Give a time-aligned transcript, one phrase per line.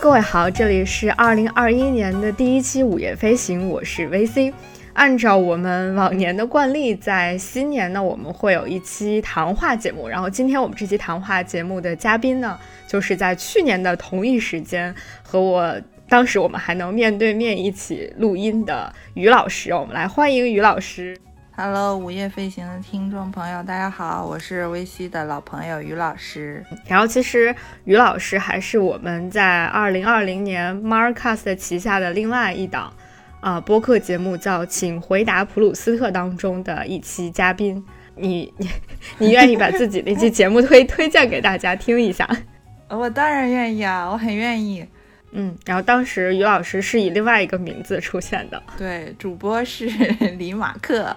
[0.00, 4.50] 各位好，这里是二零二一年的第一期午夜飞行，我是 VC。
[4.94, 10.08] 按照我们往年的惯例，在新年呢，我们会有一期谈话节目。
[10.08, 12.58] 然后今天我们这期谈话节目的嘉宾呢，
[12.88, 15.76] 就是在去年的同一时间和我
[16.08, 19.72] 当时我们还能面对面一起录音的于老师。
[19.74, 21.16] 我们来欢迎于老师。
[21.54, 26.64] Hello，午夜飞行的听众朋友，大家好，我是微西的老朋友于老师。
[26.86, 27.54] 然后其实
[27.84, 32.90] 于老师还是我们在二零二零年 Marcus 旗下的另外一档。
[33.40, 37.84] 啊，播客节目叫《请回答普鲁斯特》当中的一期嘉宾，
[38.14, 38.70] 你你
[39.18, 42.26] 你愿意把自己那期节目推 推荐给大家听一下？
[42.88, 44.86] 我当然愿意啊，我很愿意。
[45.34, 49.86] 嗯，然后当时于老师是以另外一个名字出现的，对，主播是
[50.38, 51.16] 李马克，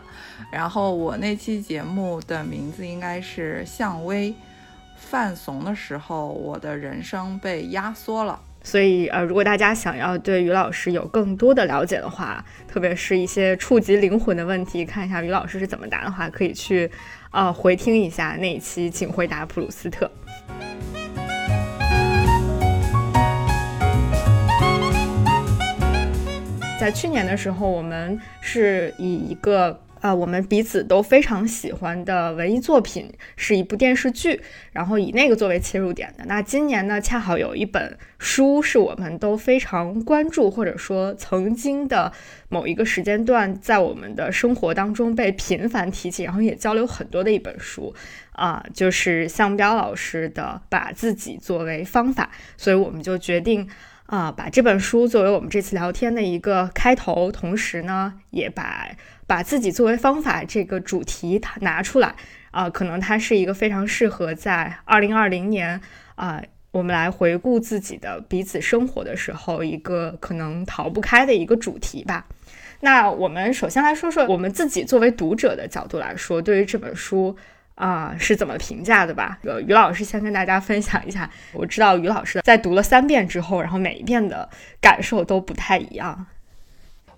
[0.56, 4.34] 然后我那期节目的名字应该是《向微
[4.96, 8.40] 犯怂的时候，我的人生被压缩了》。
[8.66, 16.90] 所以，呃，如果大家想要对于老师有更多的了解的话，特别是一些触及灵魂的问题，看一下于老师是怎么答的话，可以去，
[17.32, 20.10] 呃，回听一下那一期，请回答普鲁斯特。
[26.80, 29.82] 在去年的时候，我们是以一个。
[30.06, 34.40] 啊，我们彼此都非常喜欢的文艺作品是一部电视剧，
[34.72, 36.24] 然后以那个作为切入点的。
[36.28, 42.14] 那今年呢，恰好有一本书是我们都非常关注，或者说曾经的
[42.50, 47.92] 某一个时间段在我们的生活当中被频繁提起，然后也交流很多的一本书
[48.34, 52.30] 啊，就是向彪老师的《把自己作为方法》，
[52.64, 53.68] 所以我们就决定
[54.06, 58.92] 啊，把这本书作为我们这次聊天的一个开头，同时呢，也把。
[59.28, 62.16] 把自己作为方法这个主题它拿出来
[62.52, 65.82] 啊，可能它是一个非常适合在二零二零年
[66.16, 66.42] 啊，
[66.72, 72.26] 我们来回顾自己的彼此生活的时候，一个可能逃不开的一个主题吧。
[72.82, 77.36] 那我们首先来说说我们自己作为读者的角度来说，对于这本书
[77.76, 79.40] 啊是怎么评价的吧？
[79.44, 81.30] 呃，于老师先跟大家分享一下。
[81.54, 84.48] 我知道于老师在读了三遍之后，然后每一遍的
[84.80, 86.28] 感受都不太一样。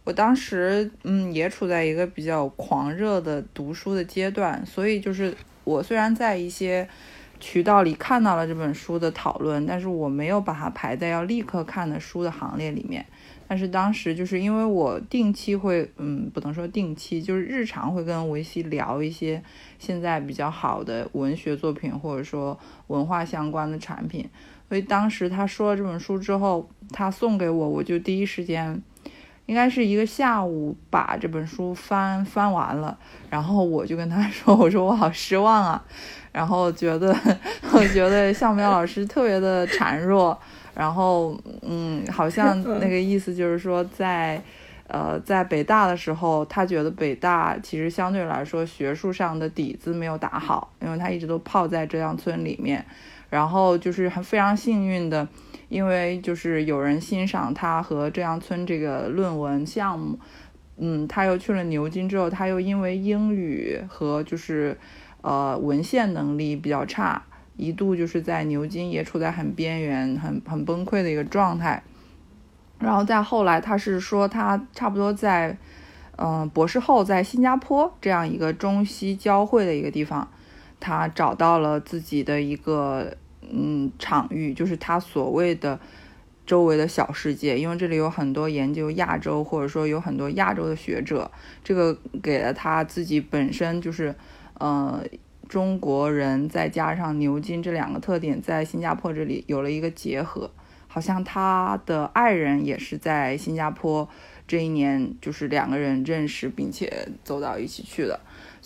[0.08, 5.36] 我当时嗯也处在一个比较狂热的读书的阶段，所以就是
[5.66, 6.88] 我虽然在一些
[7.42, 13.06] 渠道里看到了这本书的讨论，但是我没有把它排在要立刻看的书的行列里面。
[13.50, 19.44] 但是当时就是因为我定期会嗯不能说定期，就是日常会跟维西聊一些
[19.78, 22.58] 现在比较好的文学作品或者说
[22.88, 24.26] 文化相关的产品，
[24.70, 28.82] 所以当时他说了这本书之后，他送给我，我就第一时间。
[29.48, 32.98] 应该是一个下午把这本书翻翻完了，
[33.30, 35.84] 然后我就跟他说：“我说我好失望啊，
[36.34, 37.16] 然后觉得
[37.74, 40.38] 我觉得向彪老师特别的孱弱，
[40.76, 44.42] 然后嗯，好像那个意思就是说，在
[44.90, 52.86] 呃在北大的时候，他觉得北大其实相对来说学术上的底子没有打好，因为他一直都泡在浙江村里面，
[53.30, 55.26] 然后就是很非常幸运的。”
[55.70, 60.18] 因为就是有人欣赏他和浙江村这个论文项目，
[60.78, 64.78] 嗯，他又去了牛津之后，他又因为英语和就是
[65.22, 67.22] 呃文献能力比较差，
[67.58, 71.84] 一度就是在牛津也处在很边缘、很很崩溃的一个状态。
[72.80, 75.58] 然后再后来，他是说他差不多在
[76.16, 80.30] 嗯博士后在新加坡这样一个中西交汇的一个地方，
[80.80, 83.18] 他找到了自己的一个。
[83.52, 85.80] 嗯，场域就是他所谓的
[86.46, 91.30] 周围的小世界，因为这里有很多研究亚洲，或者说有很多亚洲的学者，
[91.64, 94.16] 这个给了他自己本身就是，
[94.60, 95.04] 呃，
[95.48, 100.52] 中国人再加上牛津这两个特点，在新加坡这里有了一个结合，
[100.88, 104.08] 好像他的爱人也是在新加坡
[104.48, 108.20] 这一年，就是两个人认识并且走到一起去的。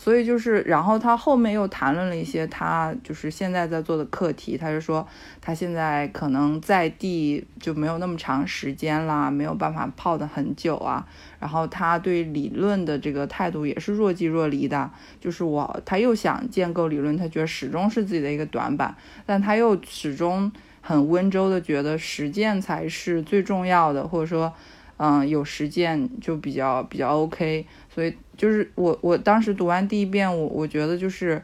[0.03, 4.57] 所以就是，然后他后面又谈论了一些他就是现在在做的课题。
[4.57, 5.07] 他就说，
[5.39, 11.07] 他现在可能在地就没有那么长时间啦，没有办法泡的很久啊。
[11.39, 14.89] 然后他对理论的这个态度也是若即若离的。
[15.19, 18.95] 就是我，他又想建构理论，他觉得始终是自己的一个短板，
[19.27, 20.51] 但他又始终
[20.81, 24.51] 很温州的觉得实践才是最重要的，或者说，
[24.97, 27.67] 嗯，有实践就比较比较 OK。
[27.93, 28.17] 所以。
[28.41, 31.39] 就是我，我当时读完第一遍，我我觉得就是，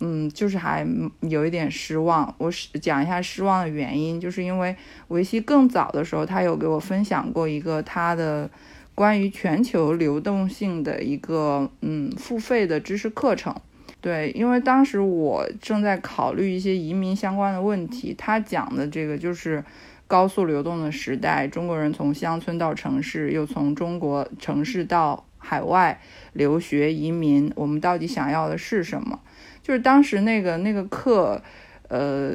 [0.00, 0.86] 嗯，就是还
[1.22, 2.34] 有一点失望。
[2.36, 4.76] 我讲一下失望的原因，就是因为
[5.08, 8.50] 维西更早的时候，他有给我分享过一个他的
[8.94, 13.56] 关于全球流动性的一个嗯付费的知识课程。
[14.02, 19.64] 对，因为当时我正在考虑一些移民相关的问题，他讲的这个就是
[20.06, 26.00] 高速流动的时代，中国人从乡村到城市，又从中国城市到海外
[26.32, 29.20] 留学移民，我们到底想要的是什么？
[29.62, 31.40] 就是当时那个那个课，
[31.88, 32.34] 呃，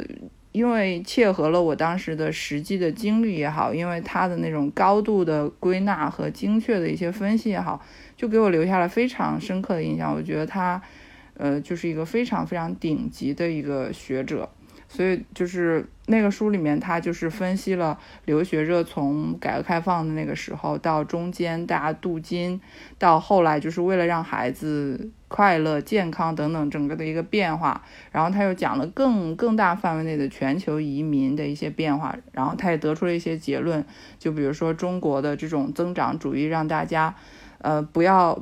[0.53, 7.83] 因为切合了我当时的实际的经历也好，因为他的那种高度的归纳和精确的一些分析也好，
[8.15, 10.13] 就给我留下了非常深刻的印象。
[10.13, 10.81] 我觉得他，
[11.35, 14.49] 呃，就是一个非常非常顶级的一个学者。
[14.93, 22.59] 所以就是那个书里面，他就是分析了留学热从改革开放的那个时候到中间大家镀金，
[22.99, 27.81] 到后来就是为了让孩子快乐、健康等等整个的一个变化。
[28.11, 32.13] 然后他又讲了更更大范围内的全球移民的一些变化。
[32.33, 33.85] 然后他也得出了一些结论，
[34.19, 37.15] 就比如说中国的这种增长主义让大家。
[37.63, 38.35] 呃，不要，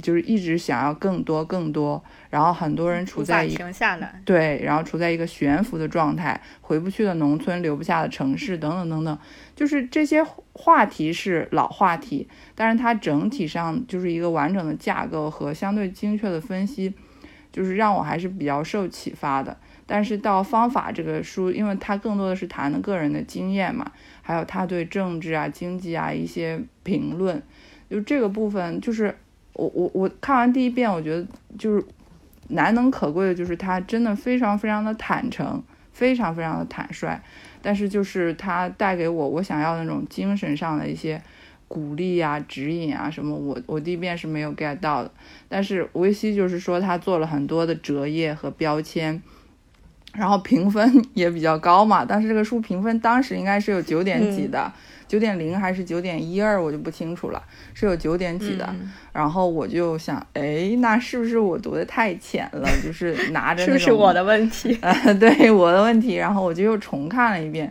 [0.00, 9.18] 就是一直想要更多更多，然后很多人处在一停下来，对，然后处在一个悬浮的状态，回不去的农村，留不下的城市，等等等等，
[9.54, 10.24] 就是这些
[10.54, 16.94] 话题是老话题，但是它整体上就是一个完整的架构和相对精确的分析，
[17.52, 19.54] 就是让我还是比较受启发的。
[19.84, 23.92] 但是到方法这个书，因为它更多的是谈的个人的经验嘛，
[24.22, 27.42] 还有他对政治啊、经济啊一些评论。
[27.92, 29.14] 就这个部分，就是
[29.52, 31.26] 我我我看完第一遍，我觉得
[31.58, 31.84] 就是
[32.48, 35.62] 难能可贵的，就是他真的非常非常的坦诚，
[35.92, 37.20] 非常非常的坦率。
[37.60, 41.22] 但是就是他带给我我想要的那种精神上的一些
[41.68, 45.10] 鼓励啊、指引啊什么，我我第一遍是没有 get 到的。
[45.48, 49.22] 但是维西就是说他做了很多的折页和标签，
[50.14, 52.04] 然后评分 也比较高嘛。
[52.04, 54.72] 但是这个书评分当时应该是有九点几的。
[55.12, 57.44] 九点零还是九点一二，我就不清楚了，
[57.74, 58.74] 是有九点几的。
[59.12, 62.66] 然后我就想，哎，那是不是我读的太浅了？
[62.82, 64.74] 就是拿着是不是我的问题？
[64.80, 66.14] 呃，对，我的问题。
[66.14, 67.70] 然后我就又重看了一遍，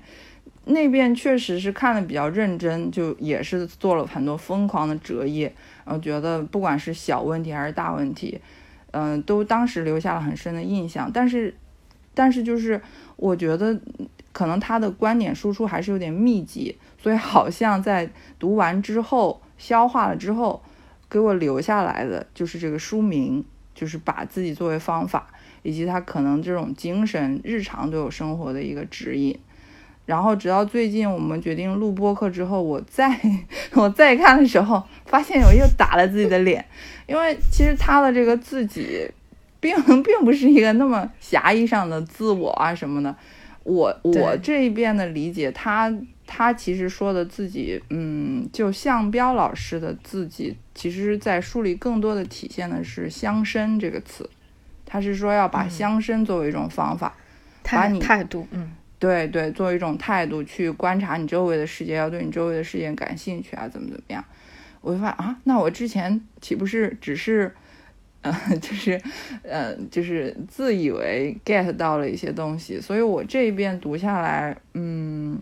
[0.66, 5.52] 那遍确实是看的比较认真，就也是做了很多疯狂的折页。
[5.84, 8.40] 然后觉得不管是小问题还是大问题，
[8.92, 11.10] 嗯，都当时留下了很深的印象。
[11.12, 11.56] 但是，
[12.14, 12.80] 但是就是
[13.16, 13.76] 我觉得
[14.32, 16.78] 可能他的观点输出还是有点密集。
[17.02, 18.08] 所以好像在
[18.38, 20.62] 读完之后，消化了之后，
[21.10, 23.44] 给我留下来的就是这个书名，
[23.74, 25.28] 就是把自己作为方法，
[25.64, 29.36] 以及他可能这种精神日常对我生活的一个指引。
[30.06, 33.20] 然后直到最近我们决定录播课之后，我再
[33.74, 36.64] 我再看的时候，发现我又打了自己的脸，
[37.08, 39.10] 因为其实他的这个自己，
[39.60, 43.16] 并 并不是一个那么狭义上的自我啊什么的。
[43.64, 45.92] 我我这一遍的理解，他。
[46.34, 54.30] 他其实说的自己，嗯，就向彪老师的自己，其实在书里更多的体现的是“乡绅”这个词。
[54.86, 57.14] 他是说要把乡绅作为一种方法，
[57.64, 64.24] 把你态度，嗯，对对，作为一种态度去观察你周围的世界，要对你周围的世界感兴趣啊，怎么怎么样？
[64.80, 67.54] 我就发现啊，那我之前岂不是只是，
[68.22, 69.02] 呃，就是，
[69.44, 75.38] 呃，就是自以为 get 到了一些东西，所以我这一遍读下来，嗯。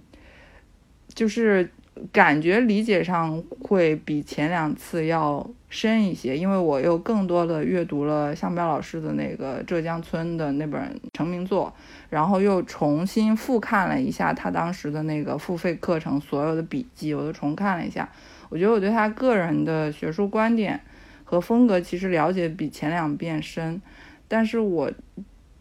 [1.19, 1.69] 就是
[2.13, 11.75] 感觉理解上会比前两次要深一些，因为我又更多的阅读了向彪老师的那个浙江村的那本成名作，
[12.09, 18.07] 然后又重新复看了一下他当时的那个付费课程所有的笔记，我都重看了一下。
[18.47, 20.79] 我觉得我对他个人的学术观点
[21.25, 23.81] 和风格其实了解比前两遍深，
[24.29, 24.89] 但是我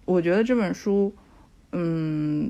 [0.04, 1.12] 我觉得这本书，
[1.72, 2.48] 嗯。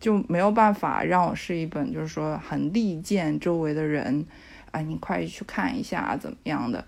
[0.00, 4.26] 就没有办法让我是一本，就是说很利剑周围的人，
[4.70, 6.84] 啊，你快去看一下怎么样的。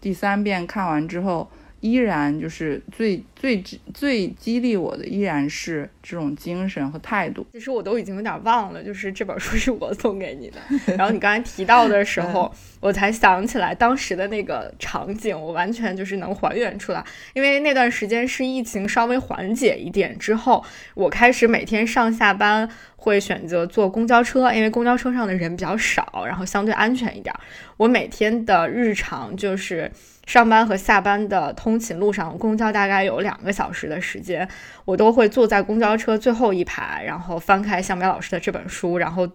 [0.00, 1.50] 第三遍看完之后。
[1.80, 3.62] 依然就是最最
[3.94, 7.46] 最激励我的，依然是这种精神和态度。
[7.52, 10.58] 其实我都已经有点忘了，就是这本书是我送给你的。
[10.96, 17.02] 然后你刚才提到的时候，我才想起来当时的那个场景，我完全就是能还原出来。
[17.32, 20.62] 因为那段时间是疫情稍微缓解一点之后，
[20.94, 27.34] 我开始每天上下班会选择坐公交车，因为公交车上的人比较少，然后相对安全一点。
[27.78, 29.90] 我每天的日常就是。
[30.26, 34.48] 上班和下班的通勤路上，公交大概有两个小时的时间，
[34.84, 39.28] 我都会坐在公交车最后一排，然后翻开向北老师的这本书，然后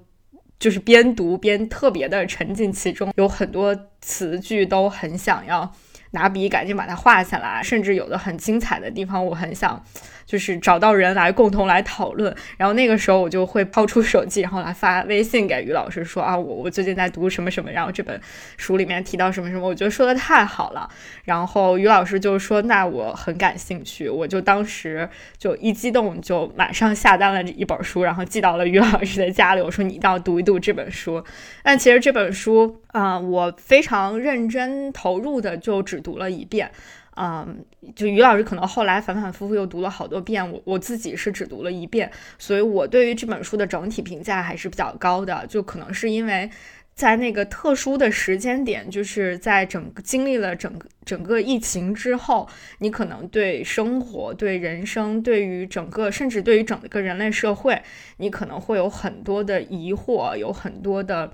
[0.58, 5.70] 就是边读边特别的沉浸其中，有很多词句都很想要
[6.12, 9.84] 拿笔赶紧把它画下来，甚至有的很精彩的地方，我很想
[10.26, 12.34] 就是找到人来共同来讨论。
[12.56, 18.18] 然后那个时候我就会抛出手机，然后来发微信给于老师说啊，我我最近在读什么什么，然后这本
[18.56, 20.90] 书里面提到什么什么，我觉得说的太好了。
[21.26, 29.62] 然后于老师就说那我很感兴趣，我就当时就一激动就马上下单了一本书，然后寄到了于老师的家里。
[29.62, 31.22] 我说你一定要读一读这本书。
[31.62, 36.06] 但其实这本书啊，我非常认真投入的就只。
[36.06, 36.70] 读了一遍，
[37.16, 37.64] 嗯，
[37.96, 45.46] 就于老师可能后来反反复复又读了好多遍，我我自己是只读了一遍，所以我对于这本书的整体评价还是比较高的。
[45.48, 46.50] 就可能是因为
[46.94, 52.48] 在那个特殊的时间点，就是在整个经历了整个整个疫情之后，
[52.80, 57.82] 你可能对生活、对人生、对于整个甚至对于整个人类社会，
[58.18, 61.32] 你可能会有很多的疑惑，有很多的。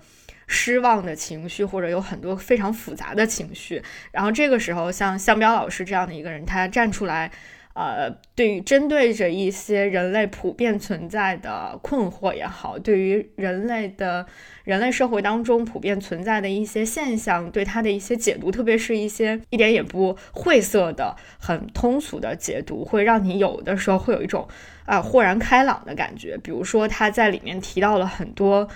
[0.54, 3.82] 失望的情绪，或者有很多非常复杂的情绪，
[4.12, 7.32] 然后这个时候，像向彪老师这样的一个人，他站出来，
[7.74, 14.26] 呃，对于针对着一些人类普遍存在的困惑也好，对于人类的
[14.66, 24.46] 人类社会当中普遍存在的一些现象，对他的一些解读，特别是一些一点也不晦涩的、很通俗的解读，会让你有的时候会有一种
[24.86, 26.38] 啊豁然开朗的感觉。
[26.44, 28.68] 比如说，他在里面提到了很多。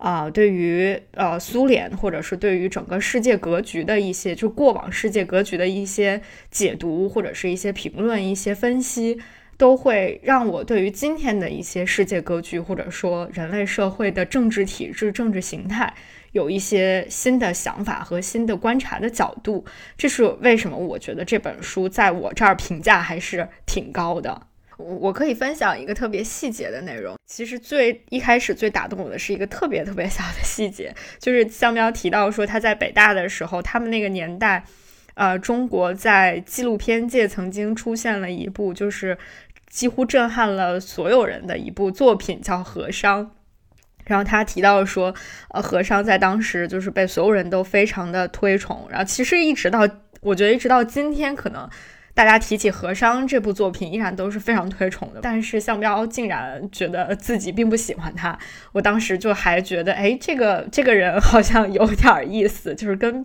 [0.00, 9.20] 啊，对于呃苏联，或者是对于整个世界格局的一些，就过往世界格局的一些解读，或者是一些评论、一些分析，
[9.58, 15.92] 都会让我对于今天的一些世界格局，或者说人类社会的政治体制、政治形态，
[16.32, 19.66] 有一些新的想法和新的观察的角度。
[19.98, 24.46] 这是为什么我觉得这本书在我这儿评价还是挺高的。
[24.80, 27.16] 我可以分享一个特别细节的内容。
[27.26, 34.64] 其实最一开始最打动我的是一个特别特别小的细节，就是香苗提到说他在北大的时候，他们那个年代，
[35.14, 39.16] 呃，中国在纪录片界曾经出现了一部就是
[39.68, 43.24] 几乎震撼了所有人的一部作品，叫《和商》。
[44.06, 45.14] 然后他提到说，
[45.50, 48.86] 呃，和商在当时就是被所有人都非常的推崇。
[48.90, 49.88] 然后其实一直到
[50.20, 51.68] 我觉得一直到今天可能。
[52.20, 55.20] 大家提起《和商》这部作品，依然都是非常推崇的。
[55.22, 58.38] 但是向彪竟然觉得自己并不喜欢他，
[58.72, 63.24] 我当时就还觉得，哎，这个这个人好像有点意思，就是跟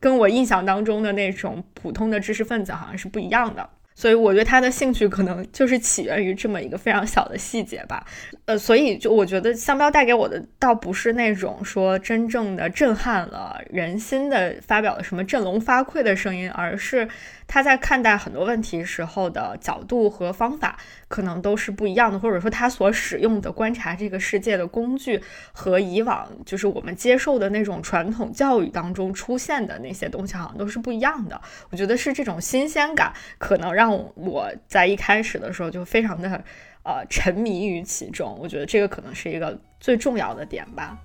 [0.00, 3.68] 跟我印象当中的那种普通的知识分子好像是不一样的。
[3.92, 8.02] 所以我对他的兴趣可能就是起源于这么一个非常小的细节吧。
[8.46, 17.06] 呃，所以就我觉得向彪带给我的倒不是那种说真正的震撼了人心的发表了什么振聋发聩的声音，而是。
[17.52, 20.78] 他在看待很多问题时候的角度和方法
[21.08, 31.40] 可能都是不一样的，或者说他所使用的观察这个世界的工具和以往就是我们接受的那种传统教育当中出现的那些东西好像都是不一样的。
[31.70, 36.44] 我觉得是这种新鲜感可能让我在一开始的时候就非常的
[36.84, 38.38] 呃沉迷于其中。
[38.40, 40.96] 我觉得这个可能是一个最重要的点吧。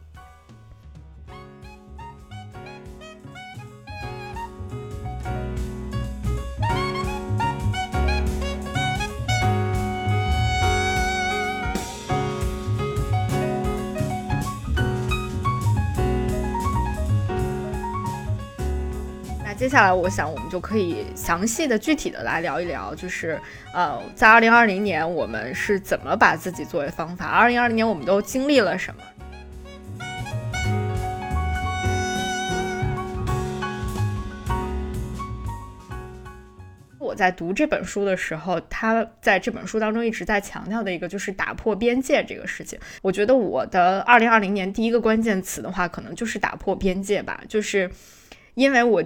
[19.57, 23.39] 接下来，我想我们就可以详细的、具体的来聊一聊，就是
[23.73, 27.25] 呃，在二零二零年我们是怎么把自己作为方法？
[27.25, 29.01] 二零二零年我们都经历了什么？
[36.99, 42.77] 我在读这本书的时候，他在这本书当中一直在强调的一个就是打破边界这个事情。
[43.01, 47.89] 我觉得我的二零二零年第一个关键词的话，可能就是打破边界吧，就是
[48.55, 49.01] 因为我。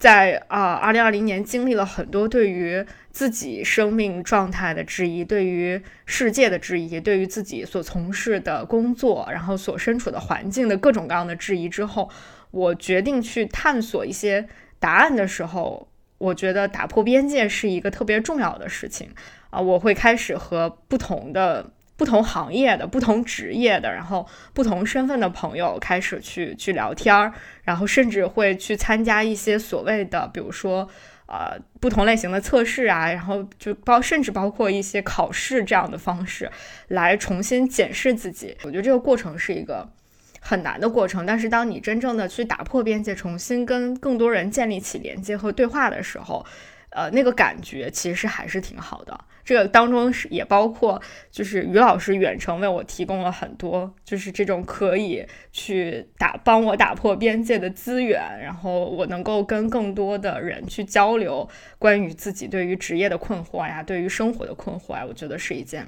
[0.00, 12.10] 在啊，二零二零年经历了很多对于自己生命状态的质疑，对于世界的质疑，对于自己所从事的工作，然后所身处的环境的各种各样的质疑之后，
[12.50, 14.48] 我决定去探索一些
[14.80, 15.88] 答案的时候，
[16.18, 19.10] 我觉得打破边界是一个特别重要的事情
[19.50, 21.70] 啊，我会开始和不同的。
[21.96, 27.32] 不同行业的、不同职业的，然后不同身份的朋友开始去去聊天儿，
[27.64, 30.86] 然后甚至会去参加一些所谓的，比如说
[31.26, 36.50] 呃不同类型的测试啊，然后就包甚至包括一些考试这样的方式
[36.88, 38.54] 来重新检视自己。
[38.64, 39.88] 我觉得这个过程是一个
[40.40, 46.44] 很难的过程，但是当你真正的去打破边界，重新跟更多人建立起连接和对话的时候。
[46.96, 49.20] 呃，那个感觉其实还是挺好的。
[49.44, 51.00] 这个当中是也包括，
[51.30, 61.46] 就是于老师远程为我提供了很多，就是这种可以去打帮我打破边界的资源，然后我能够跟更多的人去交流
[61.78, 65.86] 关于自己对于职业的困惑呀，对于生活的困惑呀，我觉得是一件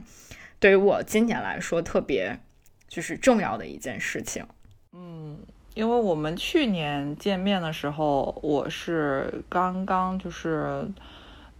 [0.61, 2.39] 对于我今年来说特别
[2.87, 4.47] 就是重要的一件事情。
[4.93, 5.39] 嗯，
[5.79, 10.91] 因为我们去年见面的时候，我是刚刚就是。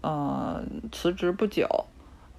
[0.01, 1.67] 呃，辞职不久，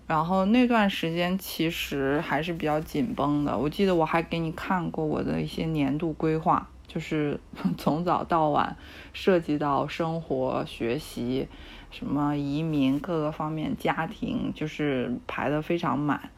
[0.08, 3.58] 然后那段时间其实还是比较紧绷的。
[3.58, 7.38] 我记得我还给你看过我的一些年度规划，就是
[7.78, 8.78] 从早到晚
[9.12, 11.50] 涉及到生活、学习、
[11.92, 16.30] 什么移民各个方面、家庭，就是排的非常满，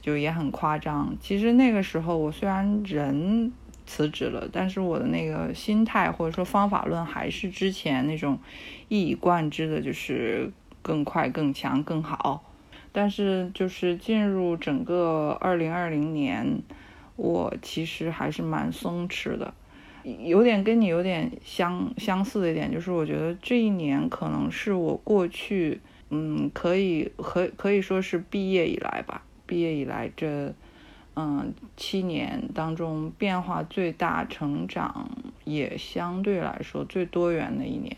[0.00, 1.16] 就也很夸张。
[1.20, 3.52] 其实那个时候我虽然人
[3.92, 8.38] 辞职了，但是我的那个心态或者说方法论还是之前那种。
[8.88, 12.44] 一以贯之的就是更快、更强、更好，
[12.92, 16.60] 但是就是进入整个二零二零年，
[17.16, 19.54] 我其实还是蛮松弛的，
[20.22, 25.80] 有点跟你有点相相似的一点，就是我觉得这一年可能是我过去，
[26.10, 30.52] 嗯，可以可可以说是毕业以来吧，毕业以来这
[31.16, 35.10] 嗯七年当中变化最大、成长
[35.44, 37.96] 也相对来说最多元的一年。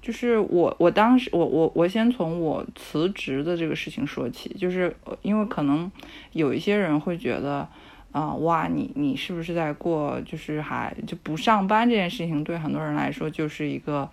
[0.00, 5.90] 就是我，我当时，我我我先从我辞职的这个事情说起，就是因为可能
[6.32, 7.66] 有一些人会觉得，
[8.12, 14.06] 啊，哇，你你是不是在过，就是还就不上班这件事情，对很多人来说就是一个，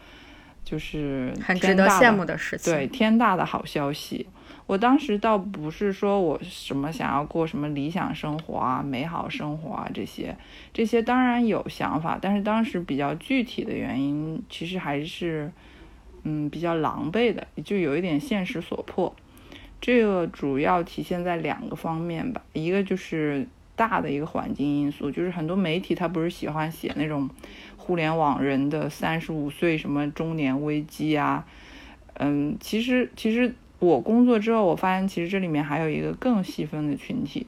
[0.64, 4.26] 就是很值得羡慕的事情，对，天大的好消息。
[4.72, 10.34] 我当时倒不是说我什么想要过什么理想生活啊、美好生活啊这些，
[10.74, 15.52] 这些当然有想法，但是当时比较具体的原因，其实还是。
[16.24, 19.12] 嗯，比较狼狈的，就有一点现实所迫。
[19.82, 27.28] 这个主要体现在两个方面吧，一个就是大的一个环境因素，就是很多媒体他不是喜欢写那种
[27.76, 31.44] 互联网人的三十五岁什么中年危机啊。
[32.14, 37.48] 嗯，其实其实我工作之后，我发现其实这里面还有一个更细分的群体，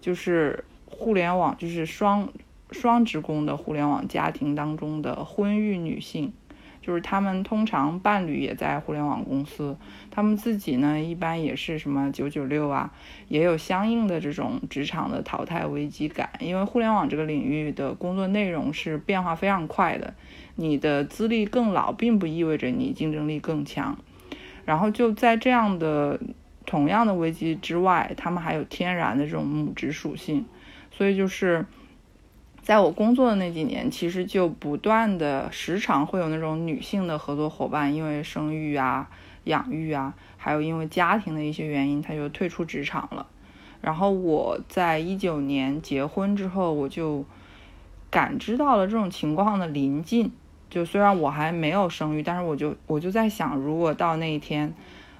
[0.00, 2.28] 就是互联网就是双
[2.70, 6.32] 双职工的互联网家庭当中的婚育女性。
[6.80, 9.76] 就是他们通常伴侣也在互联网公司，
[10.10, 12.92] 他们自己呢一般也是什么九九六啊，
[13.28, 16.30] 也有相应的这种职场的淘汰危机感。
[16.40, 20.14] 因为互联网这个领域的工作内容是变化非常快的，
[20.56, 23.96] 你的资历更老，并不意味着你竞争力更强。
[24.64, 26.18] 然后就在这样的
[26.66, 30.44] 同样的危机之外，他们还有天然的这种母职属性，
[30.90, 31.64] 所以就是。
[32.64, 39.10] 在我工作的那几年，其实就不断的时常会有那种女性的合作伙伴，因为生育啊、
[39.42, 43.26] 养育啊，还有因为家庭的一些原因，他就退出职场了。
[43.80, 47.24] 然后我在一九年结婚之后，我就
[48.12, 50.30] 感知到了这种情况的临近。
[50.72, 54.72] 就虽然我还没有生育，但是我就我就在想，如果到那一天，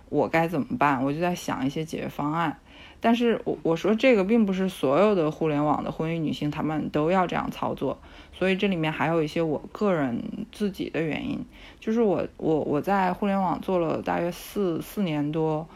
[0.09, 1.05] 我该怎么办？
[1.05, 2.57] 我就在想一些解决方案。
[3.03, 7.99] 但是我我说这个并不是所有的互联网的婚育女性她们都要这样操作，
[8.33, 11.45] 所以这里面还有一些我个人自己的原因，
[11.79, 15.69] 就是我我我在互联网做了大约四四年多，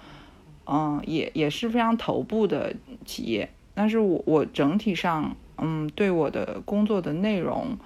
[0.67, 2.73] 嗯，也也是非常头部的
[3.05, 7.77] 企业，但是我我整体上嗯对我的工作的内容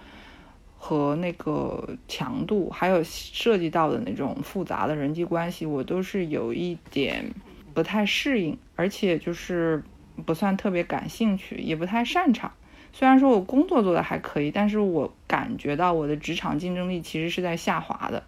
[0.82, 7.30] 和那个强度，还有涉及到的那种复杂的人际关系，我都是有一点。
[7.72, 9.84] 不太适应，而且就是
[10.26, 12.50] 不算特别感兴趣，也不太擅长。
[12.92, 18.24] 虽然说我工作做的还可以，但是我感觉到我的职场竞争力其实是在下滑的。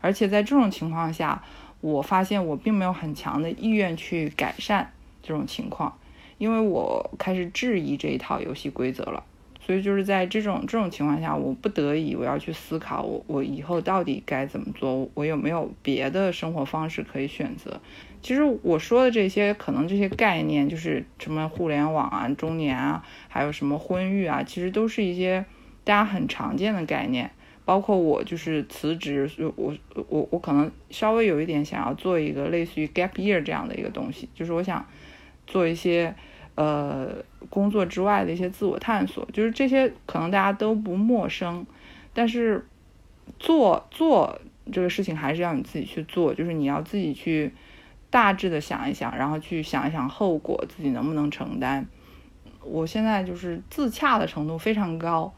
[0.00, 1.42] 而且在这种情况下，
[1.80, 5.98] 我发现我并没有很强的意愿去改善这种情况，
[6.38, 9.24] 因为我开始质疑这一套游戏规则了。
[9.66, 17.80] 所以就是在这种这种情况下，我不得已我要去思考，我我以后到底该怎么做，我有没有别的生活方式可以选择。
[18.22, 25.44] 其实我说的这些，可能这些概念就是什么互联网啊、中年啊，还有什么婚育啊，其实都是一些
[25.82, 27.28] 大家很常见的概念。
[27.64, 29.74] 包括我就是辞职，我
[30.08, 34.86] 我我可能稍微有一点想要做一个类似于 gap year 这样的一个东西，就是我想
[35.48, 36.14] 做一些
[36.54, 37.08] 呃
[37.50, 39.26] 工作之外的一些自我探索。
[39.32, 41.66] 就是这些可能大家都不陌生，
[42.12, 42.66] 但是
[43.38, 44.40] 做做
[44.72, 47.52] 这个事情还是要你自己去做，就是你要自己去。
[48.08, 51.84] 大致的想一想，然后去想一想后果，自己能不能承担。
[52.62, 55.34] 我现在就是自洽的程度非常高，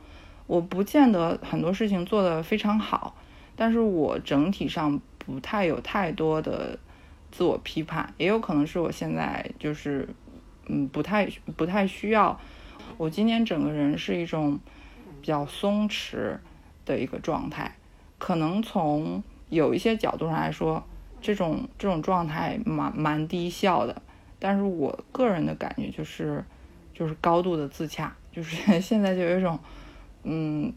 [0.46, 3.16] 我不见得很多事情做得非常好，
[3.56, 6.78] 但是我整体上不太有太多的
[7.32, 10.06] 自我批判，也有可能是我现在就是
[10.68, 12.40] 嗯不太不太需要。
[12.96, 14.58] 我今年整个人是一种
[15.20, 16.38] 比较松弛
[16.86, 17.74] 的一个状态，
[18.18, 20.84] 可能从有一些角度上来说，
[21.20, 24.00] 这种这种状态蛮蛮低效的。
[24.38, 26.44] 但是我个人的感觉就是，
[26.94, 29.58] 就是高度的自洽，就是 现在就有一种，
[30.22, 30.72] 嗯，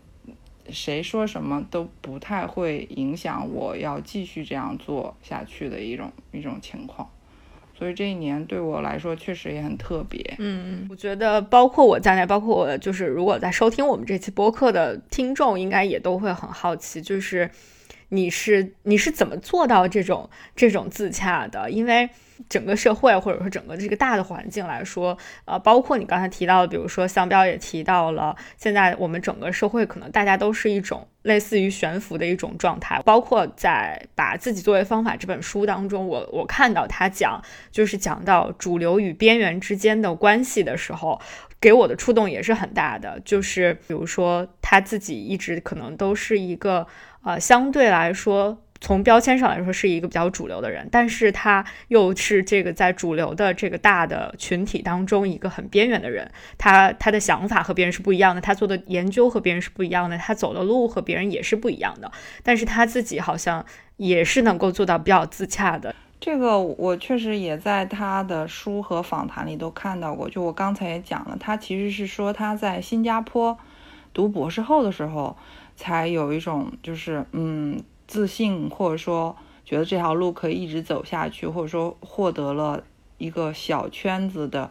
[0.70, 7.10] 谁说什么都不太会影响我要继续这样做下去的一种一种情况。
[7.82, 10.24] 所以这一年对我来说确实也很特别。
[10.38, 17.50] 嗯，我觉得包括我在内，包括我就是如果在收听我们这期播客的听众，应该也都会很好奇，就是
[18.12, 21.70] 你是你是怎么做到这种这种自洽的？
[21.70, 22.10] 因为。
[22.50, 33.00] 整个社会或者说整个这个大的环境来说，呃，包括你刚才提到的，比如说向标也提到了，现在我们整个社会可能大家都是一种类似于悬浮的一种状态。
[33.06, 41.22] 包括在把自己作为方法这本书当中，我我看到他讲就是讲到主流与边缘之间的关系的时候，
[41.60, 43.22] 给我的触动也是很大的。
[43.24, 46.88] 就是比如说他自己一直可能都是一个
[47.24, 48.58] 呃相对来说。
[48.84, 56.28] 从标签上来说是一个比较主流的人，但是他又是这个在主流的这个大的群体当中一个很边缘的人。
[56.58, 62.12] 他他的想法和别人是不一样的，他做的研究和别人是不一样的，他走的路和别人也是不一样的。
[62.42, 63.64] 但是他自己好像
[63.98, 65.94] 也是能够做到比较自洽的。
[66.20, 70.28] 这个我确实也在他的书和访谈里都看到过。
[70.28, 73.56] 就我刚才也讲了，他其实是说他在新加坡
[74.12, 75.38] 读博士后的时候，
[75.76, 77.84] 才有一种就是嗯。
[78.08, 82.84] 自信，或者说觉得这条路可以一直走下去，或者说获得了
[83.18, 84.70] 一个小圈子的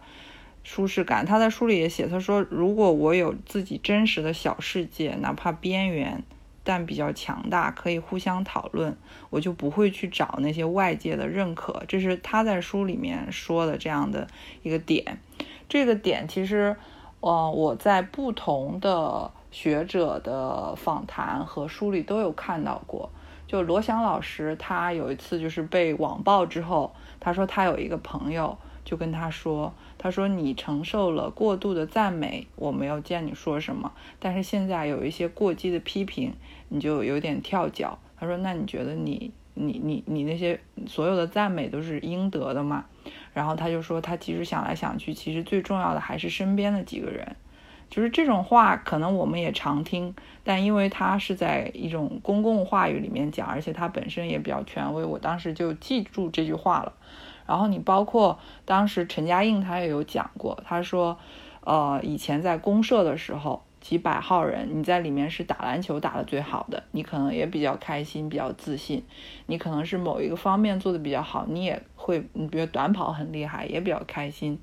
[0.62, 1.24] 舒适感。
[1.24, 6.22] 他在书里也写，他说：“如果我有自己真实的小世界，哪怕边缘，
[6.62, 8.94] 但比较强大，可以互相讨论，
[9.30, 14.28] 我就不会去找那些外界的认可。”这是他在书里面说的这样的
[14.62, 15.18] 一个点。
[15.66, 16.76] 这个点其实，
[17.20, 23.10] 呃，我在不同的学者的访谈和书里都有看到过。
[23.46, 36.32] 就罗翔老师，他有一次就是被网暴之后，他说他有一个朋友就跟他说，他说你承受了过度的赞美，我没有见你说什么，但是现在有一些过激的批评，
[36.68, 37.98] 你就有点跳脚。
[38.16, 42.84] 他说那你觉得你你你你那些所有的赞美都是应得的吗？
[43.34, 47.34] 然后他就说他其实想来想去，其实最重要的还是身边的几个人。
[47.90, 56.92] 就是这种话，可能我们也常听，但因为他是在一种公共话语里面讲，而且他本身也比较权威，我当时就记住这句话了。
[57.46, 61.18] 然后你包括当时陈嘉映他也有讲过，他说，
[61.62, 69.04] 呃，以前在公社的时候，几百号人，你在里面是打篮球打得最好的，你可能也比较开心，比较自信。
[69.46, 74.56] 你可能是某一个方面做的比较好，你也会，你比如短跑很厉害，也比较开心。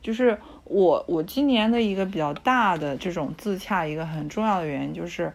[0.00, 0.38] 就是
[0.68, 5.32] 我，我今年的一个比较大的这种自洽，一个很重要的原因就是，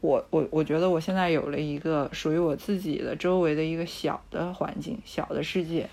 [0.00, 5.88] 我我我觉得我现在有了一个属于我自己的周围的一个小的环境，小的世界，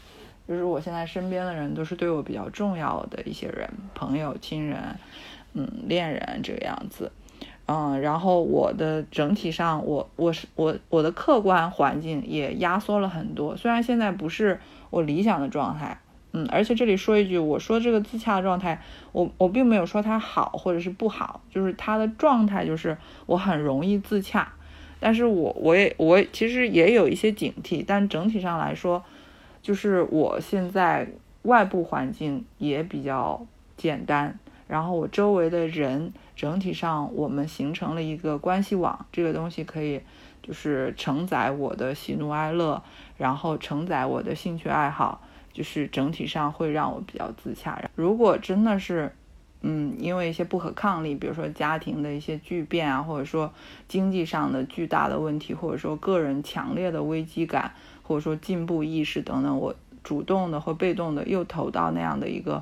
[0.47, 4.79] 就是我现在身边的人都是对我比较重要的一些人，朋友、亲人，
[5.53, 7.11] 嗯，恋人这个样子，
[7.65, 14.59] 嗯，然后我的整体上，我我是我我的客观环境也压缩了很多，虽然现在不是
[14.91, 15.99] 我理想的状态。
[16.35, 24.51] 嗯，而且这里说一句，我说这个自洽的状态，我我并没有说它好或者是不好，就是它的状态就是我很容易自洽，
[24.99, 29.03] 但是我我也我其实也有一些警惕，但整体上来说，
[29.61, 31.07] 就是我现在
[31.43, 33.45] 外部环境也比较
[33.77, 40.01] 简单，然后我周围的人整体上我们形成了一个关系网，这个东西可以
[40.41, 42.81] 就是承载我的喜怒哀乐，
[43.19, 45.21] 然后承载我的兴趣爱好。
[45.53, 47.81] 就是整体上会让我比较自洽。
[47.95, 49.13] 如果真的是，
[49.61, 53.53] 嗯，因为一些不可抗力，比如说家庭的一些巨变啊，或者说
[53.87, 62.61] 经济上的巨大的问题，或者说个人强烈的危机感，或者说进步意识等等，我主动的或被动的又投到那样的一个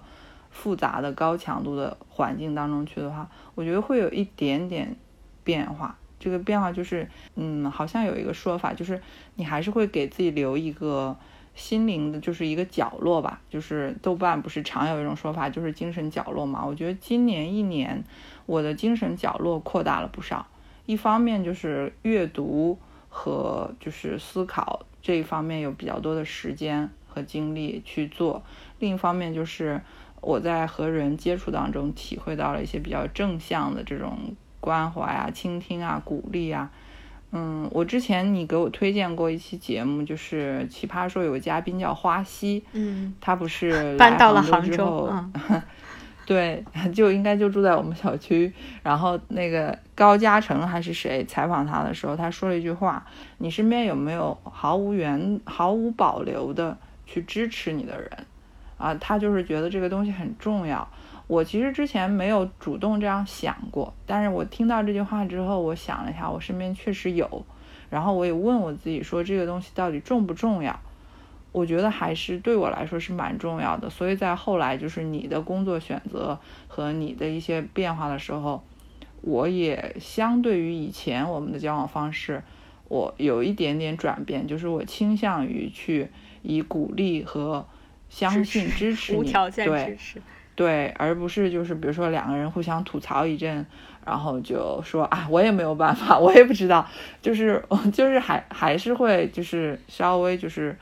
[0.51, 4.95] 复杂的高强度的环境当中去的话，我觉得会有一点点
[5.43, 5.97] 变化。
[6.19, 9.01] 这个变化就是，嗯，好像有一个说法，就是
[9.33, 11.17] 你还是会给自己留一个。
[11.53, 16.65] 心灵的就是一个角落吧，就是豆瓣不是常有一种说法，就是精神角落嘛。
[16.65, 18.03] 我觉得今年一年，
[18.45, 20.47] 我的精神角落扩大了不少。
[20.85, 28.43] 一方面就是阅读和就是思考这一方面有比较多的时间和精力去做，
[28.79, 29.81] 另一方面就是
[30.21, 36.71] 我在和人接触当中体会到了一些比较正向的这种关怀啊、倾听啊、鼓励啊。
[37.31, 45.09] 嗯，我之前你给我推荐过一期节目，就是奇葩说有个嘉宾叫花溪，嗯，他不是 搬到了杭州，
[46.25, 46.63] 对，
[46.93, 48.51] 就应该就住在我们小区。
[48.83, 53.05] 然后那个高嘉诚还是谁采访他的时候，他说了一句话
[53.39, 58.09] ：“你身边有没有毫无原毫无保留的去支持你的人？”
[58.77, 60.87] 啊，他就是觉得这个东西很重要。
[61.31, 67.45] 我其实之前没有主动这样想过，但是我听到这句话之后，我想了一下，我身边确实有。
[67.89, 70.77] 然后我也问我自己说，这个东西到底重不重要？
[71.53, 78.61] 我觉得还是对我来说是蛮重要的，所以在后来就是你的工作选择和你的一些变化的时候，
[79.21, 82.43] 我也相对于以前我们的交往方式，
[82.89, 86.09] 我有一点点转变，就是我倾向于去
[86.41, 87.65] 以鼓励和
[88.09, 89.31] 相信支持你，
[89.65, 89.97] 对
[90.55, 93.65] 对，而不是就是比如说两个人互相吐槽一阵，
[94.05, 96.87] 然后就说啊我也没有办法， 我也不知道，
[97.21, 100.77] 就是我就是还还是会就是稍微就是。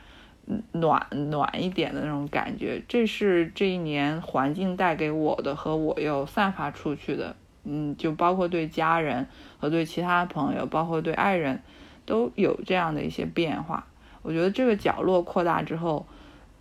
[0.72, 7.36] 暖暖一点的那种感觉，这是这一年环境带给我的，和我又散发出去的。
[7.62, 9.28] 嗯，就包括对家人
[9.60, 11.62] 和对其他朋友，包括对爱人，
[12.04, 13.86] 都有这样的一些变化。
[14.22, 16.04] 我觉得这个角落扩大之后。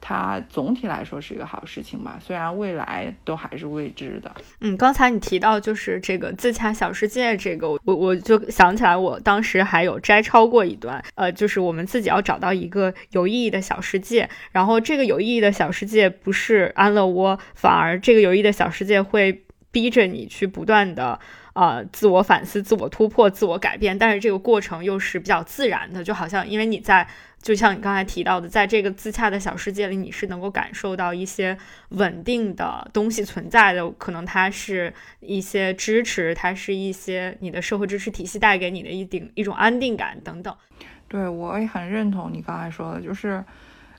[0.02, 4.34] 它总体来说是一个好事情吧，虽然未来都还是未知的。
[4.62, 21.20] 嗯，刚才你提到就是这个自洽小世界，这个我我就想起来，我当时还有摘抄过一段，呃，就是我们自己要找到一个有意义的小世界，然后这个有意义的小世界不是安乐窝，反而这个有意义的小世界会逼着你去不断的。
[21.54, 27.06] 呃，自我反思、自我突破、自我改变，但是这个过程又是比较自然的，就好像因为你在，
[27.42, 31.58] 就像你刚才提到的，在这个自洽的小世界里，你是能够感受到一些
[31.90, 40.56] 稳定的东西存在的，可能它是一些支持，它是一些你的社会支持体系带给你的一顶一种安定感等等。
[41.08, 43.44] 对，我也很认同你刚才说的，就是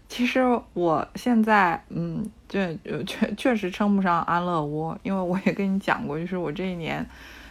[0.08, 0.40] 其实
[0.74, 2.76] 我现在，嗯，这
[3.06, 7.06] 确确实称不上安乐窝，因为我也跟你讲过，就是我这一年。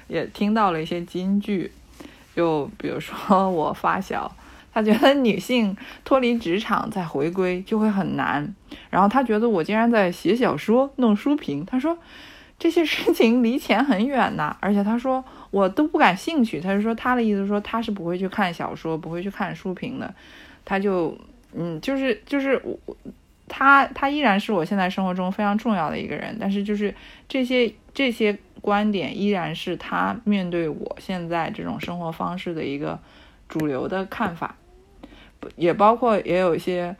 [0.07, 1.71] 也听到了一些金句，
[2.35, 4.35] 就比如说我发小，
[4.73, 8.55] 他觉得女性脱离职场再回归就会很难，
[8.89, 11.97] 然后他觉得我竟然在写小说、弄书评，他说
[12.57, 20.13] 这些事情离钱很远呐，而且他说我都不感兴趣，他就说他的意思说他是不会去看小说、不会去看书评的，
[20.63, 21.17] 他就
[21.53, 22.95] 嗯，就是就是我
[23.47, 26.93] 他他依然是我现在生活中非常重要的一个人，但是就是
[27.27, 28.37] 这些这些。
[28.61, 32.99] 观点依然是他面对我现在这种生活方式的一个
[33.49, 34.55] 主流的看法，
[35.57, 36.95] 也包括也有一些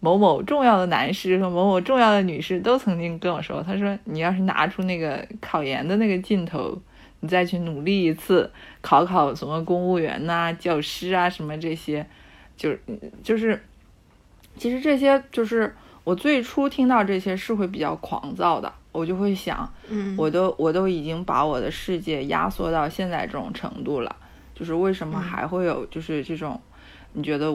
[0.00, 6.76] 某某重要的男士和某某重要的女士都曾经跟我说，他说你要是拿出那个考研的那个劲头，
[7.20, 12.04] 你再去努力一次，考考什么公务员呐、教师啊什么这些，
[12.56, 12.80] 就是
[13.22, 13.62] 就是，
[14.56, 18.72] 其实这些就是我最初听到这些是会比较狂躁的。
[18.92, 24.14] 我就会想，嗯，我都我都已经把我的世界压缩到现在这种程度了，
[24.62, 26.60] 就是为什么还会有就是这种
[27.14, 27.52] 你觉得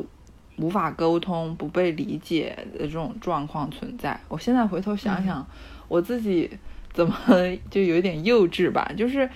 [0.58, 4.20] 无法沟通、不被理解的这种状况存在？
[4.28, 5.48] 我现在回头想想，
[5.88, 6.50] 我自己
[6.92, 7.16] 怎么
[7.72, 8.92] 就有点幼稚吧？
[8.98, 9.30] 就是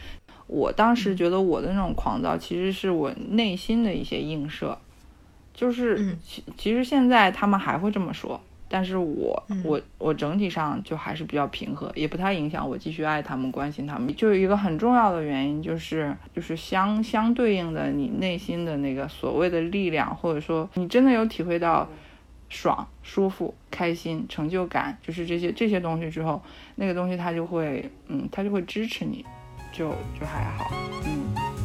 [0.47, 4.77] 我当时觉得我的那种狂躁，其实是我内心的一些映射，
[5.53, 8.41] 就是其其实现在他们还会这么说。
[8.73, 14.15] 但是我我我整体上就还是比较平和，也不太影响我继续爱他们、关心他们。
[14.15, 21.85] 就有一个很重要的原因，就是就是相相对应的，你内心的那个所谓的力量，或者说你真的有体会到
[22.47, 26.41] 爽、舒服、开心、成就感，就是这些这些东西之后，
[26.75, 29.25] 那个东西它就会嗯，它就会支持你，
[29.73, 30.71] 就就还好，
[31.05, 31.60] 嗯。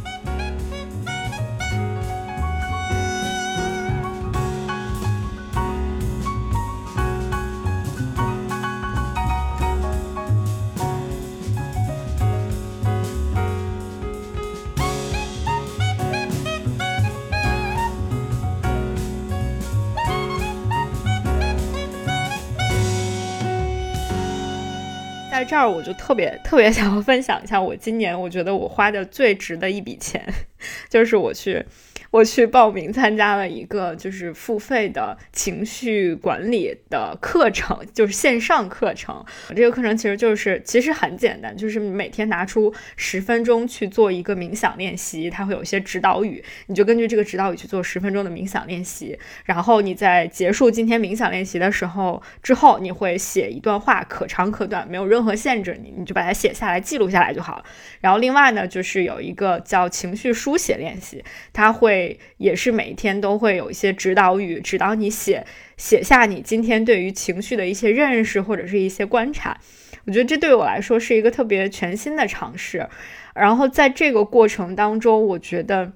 [25.37, 30.25] 在这儿，我就特别特别想要分享一下，我今年我觉得我花的最值的一笔钱，
[30.89, 31.63] 就是我去。
[32.11, 39.25] 我去报名参加了一个就是付费的情绪管理的课程，就是线上课程。
[39.55, 49.19] 这个课程其实就是其实很简单，就是每天拿出十分钟去做一个冥想练习，它会有一些指导语，你就根据这个指导语去做十分钟的冥想练习。
[49.45, 57.65] 然后你在结束今天冥想练习的时候之后，你会写一段话，可长可短，没有任何限制，你你就把它写下来记录下来就好了。
[58.01, 62.06] 然后另外呢，就是有一个叫情绪书写练习，它会。
[62.39, 69.57] 也是每天都会有一些指导语，指导你写写下你今天对于情绪的一些认识或者是一些观察。
[70.05, 72.89] 我觉得这对我来说是一个特别全新的尝试。
[73.35, 75.93] 然后在这个过程当中，我觉得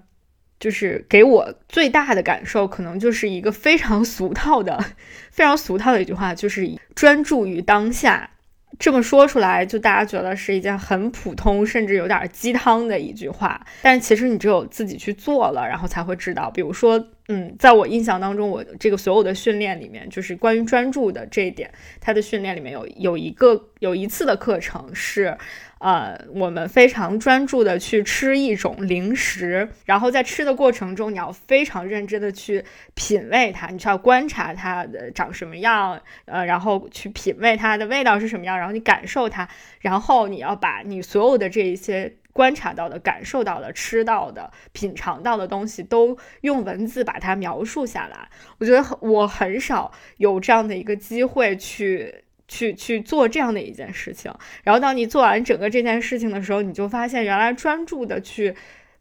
[0.59, 4.79] 就是给我最大的感受，可能就是一个非常俗套的、
[5.31, 8.31] 非常俗套的一句话，就是专注于当下。
[8.81, 13.65] 这么说出来，就大家觉得是一件很普通，甚至有点鸡汤的一句话。
[13.83, 16.51] 但其实你只有自己去做了，然后才会知道。
[16.51, 25.37] 比如说，嗯，在我印象当中，我这个所有的训练里面，就是关于专注的这一点，它的训练里面有有一个有一次的课程是。
[25.81, 32.63] 呃，我们非常专注的去吃一种零食，然后在吃的过程中，你要非常认真的去
[32.95, 39.49] 品味它，你需要观察它的长什么样，呃，然后去品味它的味道是什么样，然后你感受它，
[39.81, 48.29] 然后你要把你所有的这一些观察到的、感受到的、吃到的、品尝到的东西，都用文字把它描述下来。
[48.59, 52.25] 我觉得我很少有这样的一个机会去。
[52.51, 54.35] 去去做这样的一件事情，
[54.65, 58.53] 然后当你做完整个这件事情的时候，你就发现原来专注的去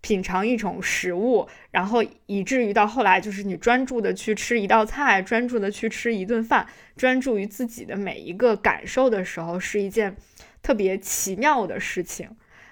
[0.01, 10.15] 品尝一种食物，然后以至于到后来就是你专注的去吃一道菜，专注的去吃一顿饭，专注于自己的每一个感受的时候，是一件
[10.61, 12.29] 特别奇妙的事情。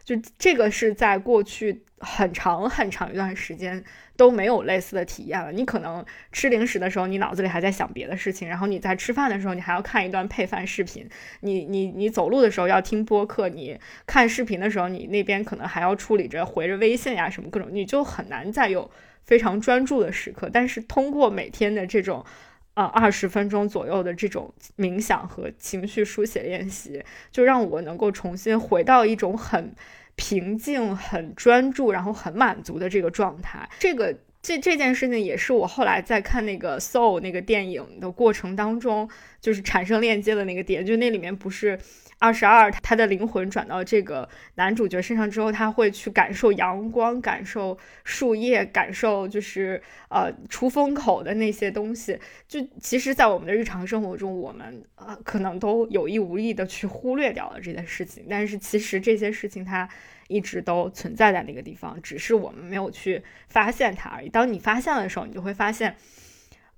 [0.07, 3.83] 就这个是在过去很长很长一段时间。
[4.17, 5.51] 都没有类似的体验了。
[5.51, 11.07] 你可能吃零食的时候，你脑子里还在想别的事情；然后你在吃饭的时候，你还要看一段配饭视频。
[11.41, 18.89] 你你你走路的时候要听播客，你看视频的时候，你那边可能还要处理着回着微信呀什么各种，你就很难再有
[19.23, 20.49] 非常专注的时刻。
[20.51, 22.25] 但是通过每天的这种
[22.73, 29.75] 呃二十分钟左右的这种冥想和情绪书写练习，就让我能够重新回到一种很。
[30.17, 41.79] 平静、很专注，然后很满足的这个状态，这个这这件事情也是我后来在看那个《Soul》那个电影的过程当中，就是产生链接的那个点，就那里面不是。
[42.19, 52.19] 二十二，他的灵魂转到这个男主角身上之后，他会去感受阳光，感受树叶，感受就是呃出风口的那些东西。
[52.47, 58.25] 就其实，在我们的日常生活中，我们呃可能都有意无意的去忽略掉了这件事情。
[58.27, 59.87] 但是其实这些事情它
[60.27, 64.29] 一直都存在在那个地方，只是我们没有去发现它而已。
[64.29, 65.95] 当你发现的时候，你就会发现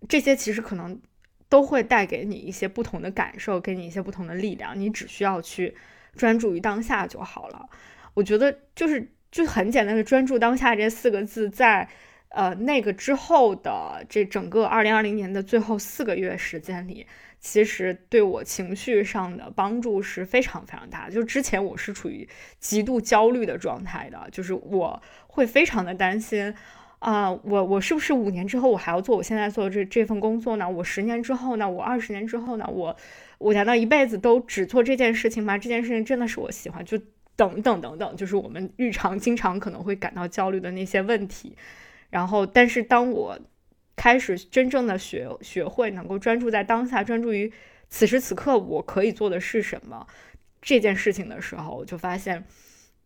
[0.09, 0.99] 这些其实可能。
[1.49, 4.79] 都会带给你一些不同的感受，给你一些不同的力量。
[4.79, 5.75] 你只需要去
[6.15, 7.67] 专注于当下就好了。
[8.13, 11.89] 我觉得就是就很简单的专注当下这四个字，在
[12.29, 17.07] 呃那个之后的这整个二零二零年的最后四个月时间里，
[17.39, 21.09] 其实对我情绪上的帮助是非常非常大。
[21.09, 22.27] 就之前我是处于
[22.59, 26.53] 极度焦虑的状态的，就是我会非常的担心。
[26.99, 30.69] 啊，我我是不是五年之后我还要做我现在做的这这份工作呢？
[30.69, 31.69] 我十年之后呢？
[31.69, 32.69] 我二十年之后呢？
[32.69, 32.93] 我
[33.37, 35.57] 我难道一辈子都只做这件事情吗？
[35.57, 36.83] 这件事情真的是我喜欢？
[36.83, 36.97] 就
[37.37, 41.55] 等等等等，就是我们日常经常可能会感到焦虑的那些问题。
[42.09, 43.39] 然后，但是当我
[43.95, 47.49] 开始真正的学学会能够专注在当下，专注于
[47.87, 50.05] 此时此刻我可以做的是什么
[50.61, 52.43] 这件事情的时候，我就发现。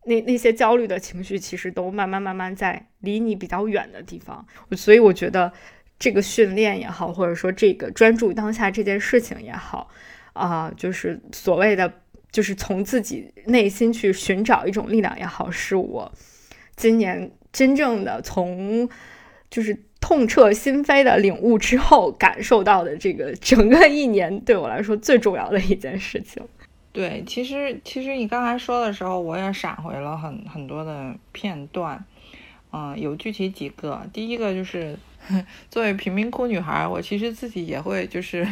[0.06, 4.46] 那那些焦虑的情绪，其实都慢慢慢慢在离你比较远的地方。
[4.72, 5.52] 所以我觉得
[5.98, 9.88] 这个训练也好，或者说这个专注当下这件事情也好，
[10.32, 11.92] 啊，就是所谓的，
[12.30, 16.12] 就是从自己内心去寻找一种力量也好，是我
[16.76, 18.88] 今年真正的从
[19.48, 26.42] 就是痛彻心扉的领悟之后感受到的这个整个一年对我来说最重要的一件事情。
[26.94, 32.04] 对，其实其实你刚才说的时候，我也闪回了很很多的片段，
[32.70, 34.06] 嗯，有具体几个。
[34.12, 34.96] 第一个就是
[35.68, 38.46] 作为贫民窟女孩，我其实自己也会就是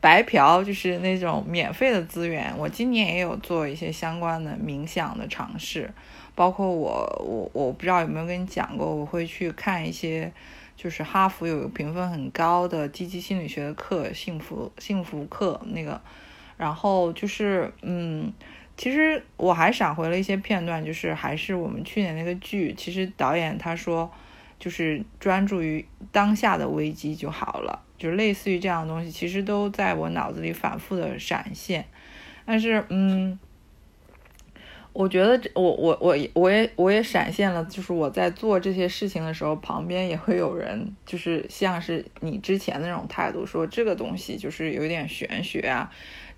[0.00, 2.50] 白嫖，就是那种免费的资源。
[2.56, 5.92] 我今年也有做一些相关的冥想的尝试，
[6.34, 6.90] 包括我
[7.22, 10.32] 我我不知道有没有跟你讲过，我会去看一些
[10.78, 16.00] 就是哈佛有评分很高的积极心理学的课，幸福幸福课那个。
[16.62, 18.32] 然后就是，嗯，
[18.76, 24.08] 其实我还闪回了一些片段，就是还是我们去年那个剧，其实导演他说，
[24.60, 31.84] 就是专注于当下的危机就好了，就类似于这样的东西，其实都在我脑子里反复的闪现。
[32.46, 33.36] 但是，嗯，
[34.92, 45.90] 我觉得我我我我也我也闪现了，就是我在做这些事情的时候，旁边也会有人，就是像是你之前那种态度，说这个东西就是有点玄学啊。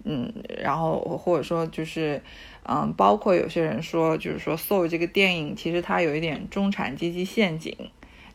[0.05, 0.32] 嗯，
[0.62, 2.22] 然后或者说就是，
[2.64, 7.74] 嗯，包括有些人说，就是说《Soul》这个电影其实它有一点中产阶级陷阱，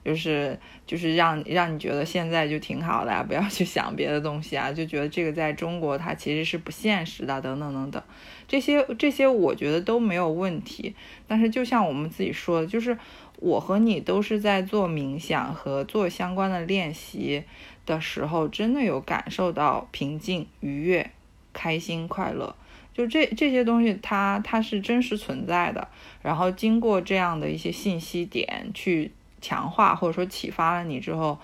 [0.04, 8.04] 就是就是让让你觉得现在就挺好的，不要去想别的东西啊，就觉得这个在中国它其实是不现实的，等等等等，
[8.48, 10.96] 这些这些我觉得都没有问题。
[11.28, 12.98] 但是就像我们自己说的，就是
[13.38, 17.44] 我和你都是在做冥想和做相关的练习
[17.86, 21.12] 的时候，真的有感受到平静、愉悦、
[21.54, 22.56] 开心、快乐。
[22.94, 25.88] 就这这些东西，它它是真实存在的。
[26.22, 31.40] 然后经过这样的一些信息点去强化或者说启发了你之后，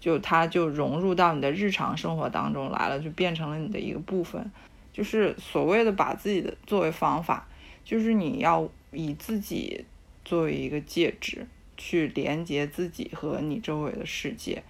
[0.00, 4.50] 就它就融入到你的日常生活当中来了，就变成了你的一个部分。
[4.92, 7.46] 就是所谓的把自己的作为方法，
[7.84, 9.84] 就是你要以自己
[10.24, 11.46] 作为一个介质，
[11.76, 14.62] 去连接自己和你周围的世界，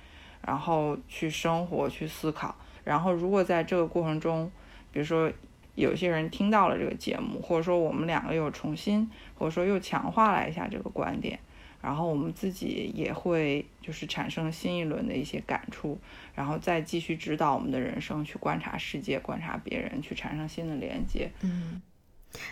[0.45, 2.57] 然后去生活去思考。
[2.83, 4.51] 然后如果在这个过程中，
[4.95, 5.31] 比如说。
[5.77, 11.37] 有些人听到了这个节目，或者说我们两个又重新，或者说又强化了一下这个观点，
[11.83, 15.99] 然后我们自己也会就是产生新一轮的一些感触，
[16.33, 21.29] 然后再继续指导我们的人生，去观察世界，观察别人，去产生新的连接。
[21.41, 21.83] 嗯，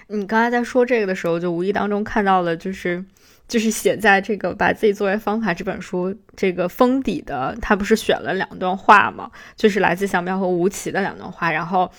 [0.08, 3.04] 你刚才在说这个的时候，就无意当中看到了，就是
[3.48, 9.30] 就是写在这个把自己作为方法这本书这个封底的，他不是选了两段话吗？
[9.56, 11.90] 就是来自小喵和吴奇的两段话，然后。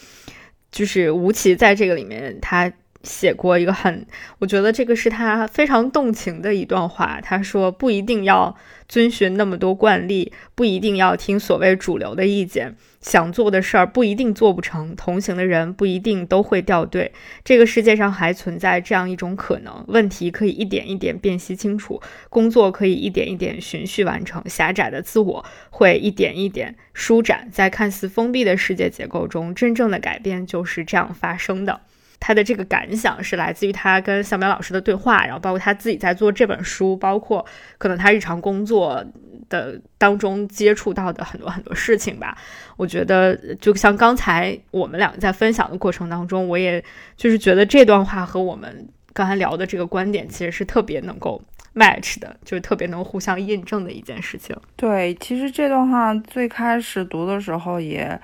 [0.74, 2.74] 就是吴奇在这个里面，他
[3.04, 4.06] 写过一个很，
[4.40, 7.20] 我觉得这个是他非常动情的一段话。
[7.22, 8.56] 他说：“不一定要
[8.88, 17.12] 遵循那么多惯例，不一定要听所谓主流的意见。”想做的事儿不一定做不成，同行的人不一定都会掉队。
[17.44, 27.50] 这个世界上还存在这样一种可能：问题可以一点一点辨析清楚，工作可以一点一点循序完成，狭窄的自我会一点一点舒展。
[27.52, 31.82] 在看似封闭的世界结构中，真正的改变就是这样发生的。
[32.26, 37.46] 他的这个感想是来自于他跟向苗老师的对话，然后包括他自己在做这本书，包括
[37.78, 39.04] 可能他日常工作
[39.50, 42.38] 的当中接触到的很多很多事情吧。
[42.78, 46.82] 我觉得就像刚才我们两个在分享的过程当中，我也
[47.18, 51.44] 就是觉得这段话和我们刚才聊的这个观点其实是特别能够
[51.76, 54.56] match 的，就是特别能互相印证的一件事情。
[54.78, 58.18] 对，其实这段话最开始读的时候也。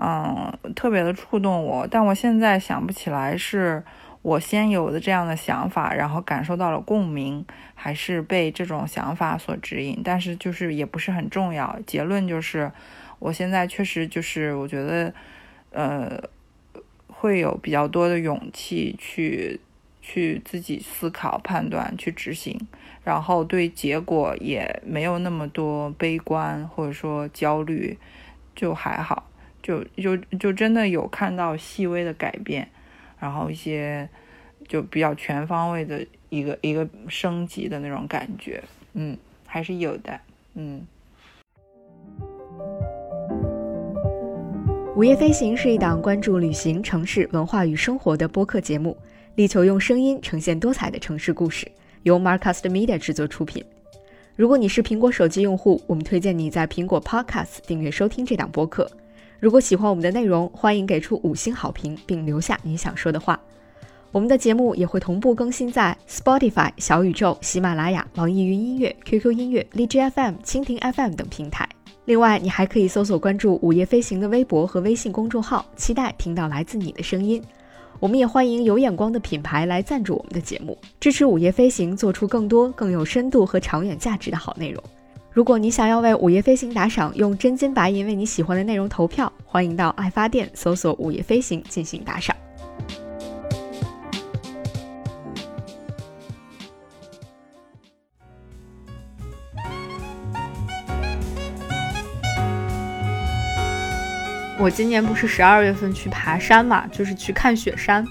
[0.00, 3.82] 嗯，特别的触动我，但我现在想不起来是
[4.22, 7.44] 我先有的这样的想法，然后感受到了共鸣，
[7.74, 10.00] 还是被这种想法所指引。
[10.04, 11.76] 但是就是也不是很重要。
[11.84, 12.70] 结论就是，
[13.18, 15.12] 我现在确实就是我觉得，
[15.72, 16.22] 呃，
[17.08, 19.58] 会有比较多的勇气去
[20.00, 22.56] 去自己思考、判断、去执行，
[23.02, 27.98] 然后对结果也没有那么多悲观或者说焦虑，
[28.54, 29.27] 就还好。
[29.68, 32.66] 就就就真的有看到细微的改变，
[33.18, 34.08] 然后一些
[34.66, 38.64] 就比较全方位的一个一个升级的那种感觉，
[38.94, 39.14] 嗯，
[39.44, 40.18] 还是有的，
[40.54, 40.86] 嗯。
[44.96, 48.96] 午夜飞行是一档关注旅行、城市文化与生活的播客节目，
[49.34, 51.70] 力求用声音呈现多彩的城市故事，
[52.04, 53.62] 由 Marcast Media 制作出品。
[54.34, 58.90] 如果你是苹果手机用户，我们推荐你在苹果 Podcast 订阅收听这档播客。
[59.40, 63.38] 如果喜欢我们的内容，欢迎给出五星好评，并留下你想说的话。
[64.10, 71.68] 我们的节目也会同步更新在 Spotify、小宇宙、喜马拉雅、网易云音乐、QQ 音乐、荔枝 FM、蜻蜓 FM 等平台。
[72.06, 77.40] 另外，你还可以搜索关注“午夜飞行”的微博和微信公众号，期待听到来自你的声音。
[78.00, 84.82] 我们也欢迎有眼光的品牌来赞助我们的节目，支持“午夜飞行”做出更多更有深度和长远价值的好内容。
[85.38, 92.34] 如果你想要为午夜飞行打赏，用真金白银为你喜欢的内容投票，欢迎到爱发电搜索“午夜飞行”进行打赏。
[104.58, 108.04] 我今年不是十二月份去爬山嘛，就是去看雪山。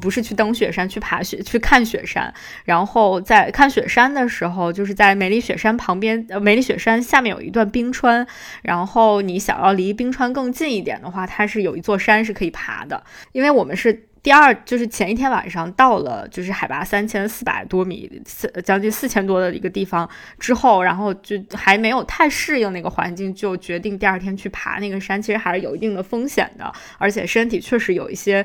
[0.00, 2.32] 不是去登雪山，去爬雪，去看雪山。
[2.64, 8.26] 然后在看雪山的时候，就是在梅里雪山旁边，呃，梅里雪山下面有一段冰川。
[8.62, 13.02] 然后你想要离冰川更近一点的话，它是有一座山是可以爬的。
[13.32, 20.08] 因为我们是第二，就是前一天晚上到了，就是海拔三千四百多米，四将近四千多的一个地方
[20.40, 25.20] 之后，然后就还没有太适应那个环境，就决定第二天去爬那个山。
[25.20, 28.44] 其实还是有一定的风险的，而且身体确实有一些。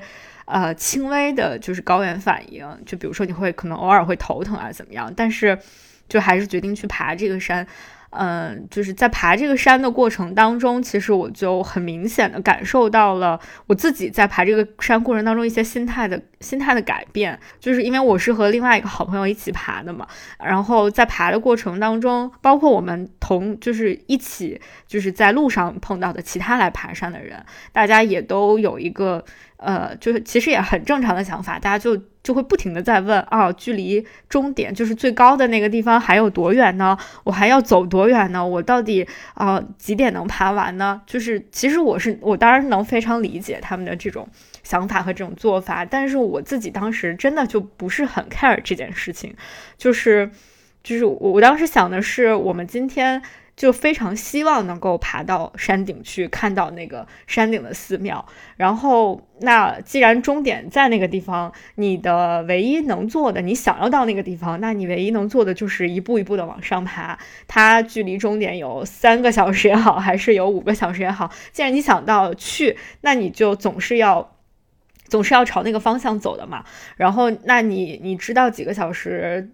[0.49, 5.13] 呃，轻微的就是高原反应，就比如说你会可能偶尔会头疼啊，怎么样？
[5.15, 5.57] 但是
[6.07, 7.65] 就还是决定去爬这个山。
[8.11, 17.39] 嗯，就是在爬这个山的过程当中，其实我就很明显的感受到了我自己在爬这个山过程当中一些心态的心态的改变。
[17.59, 20.07] 就是因为我是和另外一个好朋友一起爬的嘛，
[20.43, 29.23] 然后在爬的过程当中，包括我们同就是一起就是在路上碰到的其他来爬山的人，大家也都有一个。
[29.61, 36.95] 呃，就是其实也很正常的想法，大家就就会不停的在问啊，距离终点就是最高的那个地方还有多远呢？
[37.23, 38.45] 我还要走多远呢？
[38.45, 39.03] 我到底
[39.33, 41.01] 啊几点能爬完呢？
[41.07, 44.29] 就是其实我是我当然能非常理解他们的这种
[44.61, 49.33] 想法和这种做法，但是我自己当时真的就不是很 care 这件事情，
[49.75, 50.29] 就是
[50.83, 53.23] 就是我我当时想的是我们今天。
[53.59, 67.19] 就非常希望能够爬到山顶去看到那个山顶的寺庙，然后那既然终点在那个地方，你的唯一能做的，你想要到那个地方，那你唯一能做的就是一步一步的往上爬。
[67.49, 74.37] 它距离终点有三个小时也好，还是有五个小时也好，既然你想到去，那你就总是要
[75.09, 76.63] 总是要朝那个方向走的嘛。
[76.95, 79.51] 然后，那你你知道几个小时？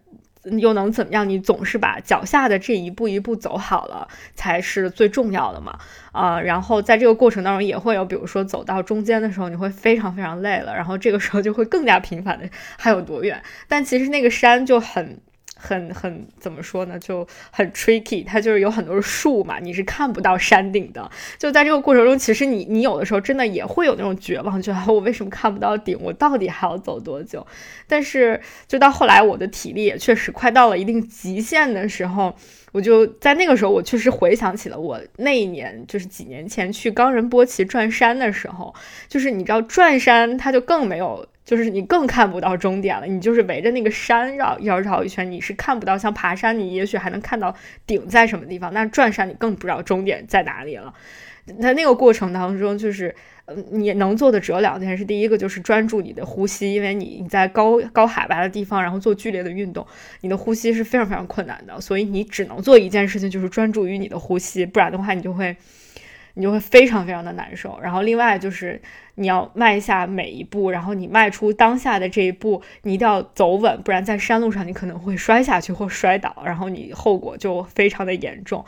[0.59, 1.27] 又能怎么样？
[1.27, 5.77] 你总是把脚下的这一步一步走好了，才是最重要的嘛。
[6.11, 13.43] 啊，然后在这个过程当中，也会有，比如说走到中间的时候，你会非常非常累了，然后这个时候就会更加频繁的还有多远？
[13.67, 15.19] 但其实那个山就很。
[15.65, 21.09] 很很怎么说呢，就很 tricky，它就是有很多树嘛，你是看不到山顶的。
[21.39, 27.45] 就在这个过程中，其实你你有的时候真的也会有那种绝望，觉得我为什么看不到顶，我到底还要走多久？
[27.87, 32.35] 但是就到后来，我的体力也确实快到了一定极限的时候，
[32.75, 38.75] 我就在那个时候，我确实回想起了我那一年，就是几年前去冈仁波齐转山的时候，
[39.07, 41.25] 就是你知道转山，它就更没有。
[41.45, 45.95] 就是你更看不到终点了，你就是围着那个山绕要绕一圈，你是看不到。
[45.95, 47.55] 像爬山，你也许还能看到
[47.85, 50.91] 顶在什么地方，但转山你更不知道终点在哪里了。
[51.59, 53.13] 在那个过程当中，就是
[53.45, 59.85] 嗯，你能做的只有两件事：第一个就是专注你的呼吸，因为你你在高高海拔的地方，然后做剧烈的运动，
[60.21, 65.55] 你的呼吸是非常非常困难的，所以你只能做一件事情，就是专注于你的呼吸，不然的话你就会。
[66.37, 68.81] 你就会非常非常的难受，然后另外就是
[69.13, 78.65] 你要迈下每一步，然后你迈出当下的这一步，你一定要走稳，不然在山路上你可能会摔下去或摔倒，然后你后果就非常的严重。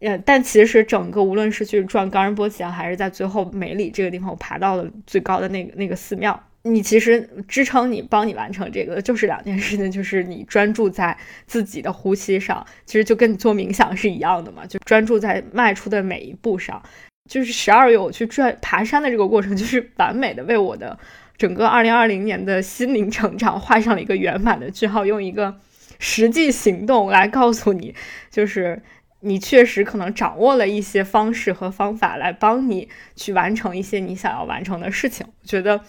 [0.00, 6.40] 呃，但其实整个无论是去转冈仁波齐啊，还是在最后梅里这个地方，我爬到了最高的那个那个寺庙。
[6.62, 16.82] 你其实支撑你、帮你完成这个，就是两件事情，就是你专注在自己的呼吸上，其实就跟你做冥想是一样的嘛，就专注在迈出的每一步上。
[17.30, 20.98] 就是十二月我去转爬山的这个过程，就是完美的为我的
[21.36, 25.06] 整个二零二零年的心灵成长画上了一个圆满的句号。
[25.06, 25.54] 用一个
[25.98, 27.94] 实际行动来告诉你，
[28.30, 28.82] 就是
[29.20, 35.26] 你确实可能掌握了一些方式和方法来帮你去完成一些你想要完成的事情。
[35.26, 35.80] 我觉得。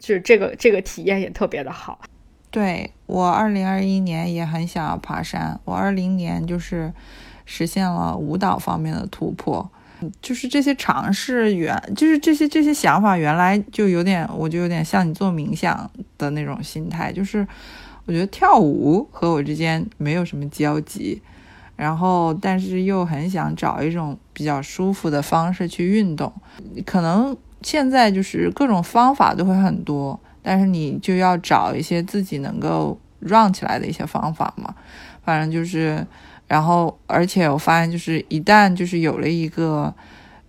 [0.00, 1.98] 就是这个这个体验也特别的好，
[2.52, 6.92] 对我二零二一年也很想要爬山，我二零年就是
[7.44, 9.68] 实现了舞蹈方面的突破，
[10.22, 17.44] 就是这些尝试原就是这些这些想法原来就有点我就有点像你做冥想的那种心态，就是
[18.04, 21.20] 我觉得跳舞和我之间没有什么交集，
[21.78, 26.30] 然后但是又很想找一种比较舒服的方式去运动，
[26.84, 27.34] 可能。
[27.60, 34.72] 现在就是各种方法都会很多，但是你就要找一些自己能够让起来的一些方法嘛。
[35.24, 36.06] 反正就是，
[36.46, 39.92] 然后而且我发现就是一旦就是有了一个，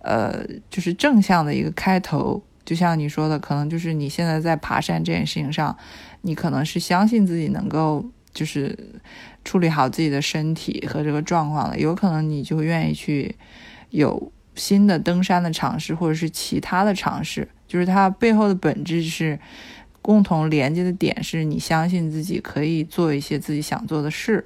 [0.02, 5.76] 呃，就是正向的一个开头，就像你说的，可能就是你现在在爬山这件事情上，
[6.20, 8.76] 你可能是相信自己能够就是
[9.44, 13.36] 处理好自己的身体和这个状况了，有可能你就愿意去
[13.90, 14.32] 有。
[14.56, 19.38] 新的登山的尝试，或者是其他的尝试，就是它背后的本质是
[20.02, 24.44] 共同连接的点，是你相信自己可以做一些自己想做的事。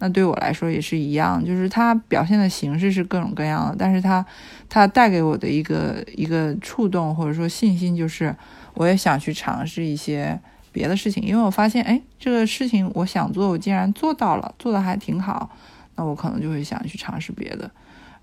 [0.00, 4.26] 那对我来说也是一样，就是它表现的形式是各种各样的，但是它
[4.68, 8.34] 它带给我的一个一个触动或者说信心，就是
[8.74, 10.38] 我也想去尝试一些
[10.74, 15.48] 别的事情，因为我发现，哎，这个事情我想做，我竟然做到了，做的还挺好，
[15.94, 17.70] 那我可能就会想去尝试别的。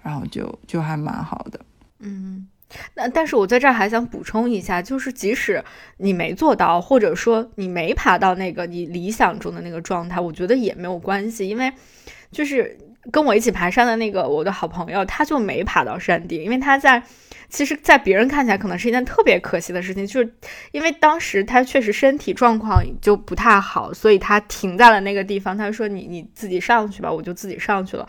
[0.03, 1.59] 然后就就还蛮好的，
[1.99, 2.47] 嗯，
[2.95, 5.63] 那但是我在这儿还想补充一下，就是即使
[5.97, 11.71] 你没做到，或者说你没爬到那个你理想中的那个状态，我觉得也没有关系，因为
[12.31, 12.75] 就是
[13.11, 17.01] 跟我一起爬山的那个我的好朋友，他就没爬到山顶，因为他在，
[17.49, 20.35] 其实，在别人看起来可能是一件特别可惜的事情，就是
[20.71, 25.57] 因为当时他确实身体状况就不太好，所以他停在了那个地方。
[25.57, 28.07] 他说：“你你自己上去吧。”我就自己上去了。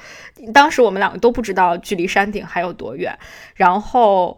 [0.53, 3.19] 当时我们两个都不知道距离山顶还有多远，
[3.55, 4.37] 然后。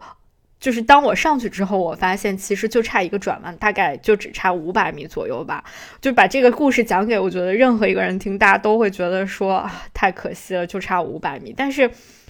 [0.65, 5.63] 就是当我上去之后，我发现其实就差一个转弯，大概就只差五百米左右吧。
[6.01, 9.63] 就把这个故事讲给我觉得任何一个人听，大家都会觉得说
[9.93, 11.53] 太可惜了，就差五百米。
[11.55, 11.87] 但是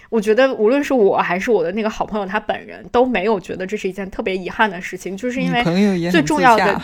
[0.09, 6.81] 我觉得无论是我还是我的那个好朋友他本人都没有觉得这是一件特别遗憾的事情，就是因为最重要的，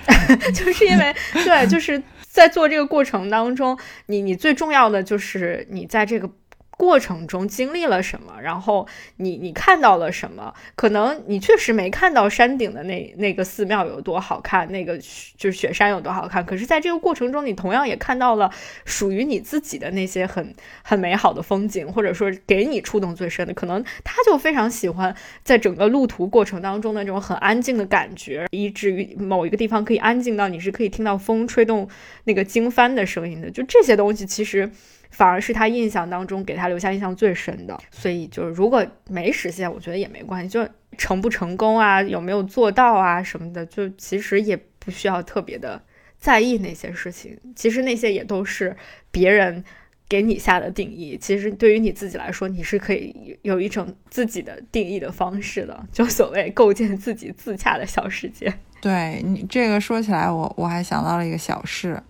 [0.54, 6.30] 就是因为对，就是在做这个过程当中，你你最重要的就是你在这个。
[6.76, 8.40] 过程中经历了什么？
[8.42, 10.52] 然后你你看到了什么？
[10.74, 14.98] 可能你确实没看到山顶的那那个寺庙有多好看，那个
[15.36, 16.44] 就是雪山有多好看。
[16.44, 18.50] 可是，在这个过程中，你同样也看到了
[18.84, 23.54] 属于你自己的那些很很美好的风景，或者说给你触动最深的。
[23.54, 31.88] 可能他就非常喜欢在整个路途过程当中的那种很安静的感觉，以至于某一个地方可以安静到你是可以听到风吹动
[32.24, 33.50] 那个经幡的声音的。
[33.50, 34.70] 就这些东西，其实。
[35.14, 45.80] 反而是他印象当中给他留下印象最深的，所以就是如果没实现，我觉得也没关系，就成不成功啊，有没有做到啊什么的，就其实也不需要特别的
[46.18, 47.38] 在意那些事情。
[47.54, 48.76] 其实那些也都是
[49.12, 49.62] 别人
[50.08, 58.52] 给你下的定义，其实对于你自己来说，你是可以有一种自己的定义的方式的，就所谓构建自己自洽的小世界。
[58.80, 62.02] 对你这个说起来，我我还想到了一个小事，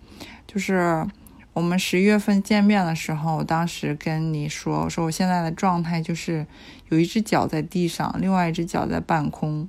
[0.47, 1.05] 就是。
[1.55, 6.45] 我们十一月份见面的时候，我当时跟你说，我说我现在的状态就是
[6.89, 9.65] 有一只脚在地上，另外一只脚在半空，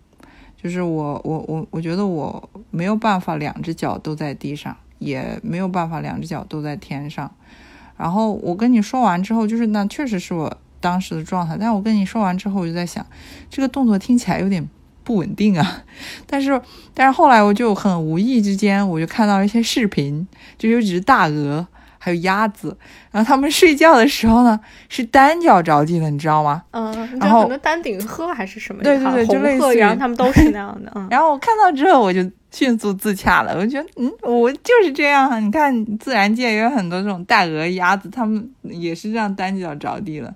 [0.61, 7.33] 就是我我我我觉得我没有办法两只脚都在地上，也没有办法两只脚都在天上。
[7.97, 11.57] 然后我跟你说完之后，就是那确实是我当时的状态。
[11.57, 13.07] 但我跟你说完之后，我就在想，
[13.49, 14.69] 这个动作听起来有点
[15.05, 15.85] 不稳定啊。
[16.27, 16.61] 但是
[16.93, 20.27] 但是后来我就很无意之间，我就看到一些视频，
[20.59, 21.69] 就有几只大鹅。
[22.07, 22.77] 还有鸭子，
[23.11, 26.63] 然后他们睡觉的时候呢，是单脚着地的，你知道吗？
[26.71, 28.81] 嗯，然后可能丹顶鹤还是什么？
[28.85, 30.93] 对对对，就类似，然后他们都是那样的。
[30.95, 32.21] 嗯，然后我看到之后，我就
[32.53, 33.59] 迅速自洽了。
[33.59, 35.45] 我觉得，嗯，我就是这样。
[35.45, 40.33] 你看，自然界也有很多这种大鹅、鸭子，它们也是这样单脚着地的。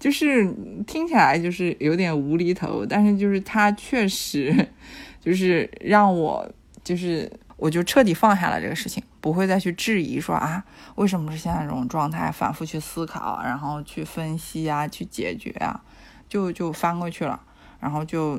[0.00, 0.52] 就是
[0.84, 4.52] 听起来就是有点无厘头，但是就是它确实
[5.24, 6.50] 就是让我
[6.82, 7.30] 就是。
[7.56, 10.62] 我就彻底放下了这个事情，不会再去质疑说啊，
[10.96, 15.82] 为什么是现在这种状态，反复去思考，然后去分析啊，去解决啊，
[16.28, 17.40] 就就翻过去了，
[17.80, 18.38] 然后就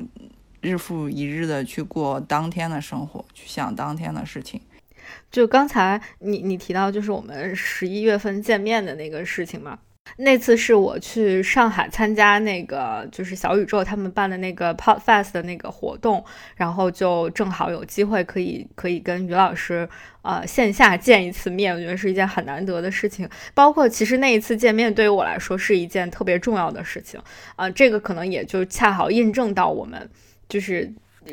[0.60, 4.60] 日复一日的去过当天的生活，去想当天的事情。
[5.28, 9.80] 就刚才你你提到就是我们十一月份见面的那个事情嘛。
[10.18, 19.88] 那次是我去上海参加那个，就是小宇宙他们办的那个 Podfest 的那个活动，然后就正好有机会可以可以跟于老师
[20.22, 23.28] 呃线下见一次面，我觉得是一件很难得的事情。
[23.52, 27.20] 包括其实那一次见面对于我来说是一件特别重要的事情
[27.56, 30.08] 啊，这个可能也就恰好印证到我们
[30.48, 30.90] 就是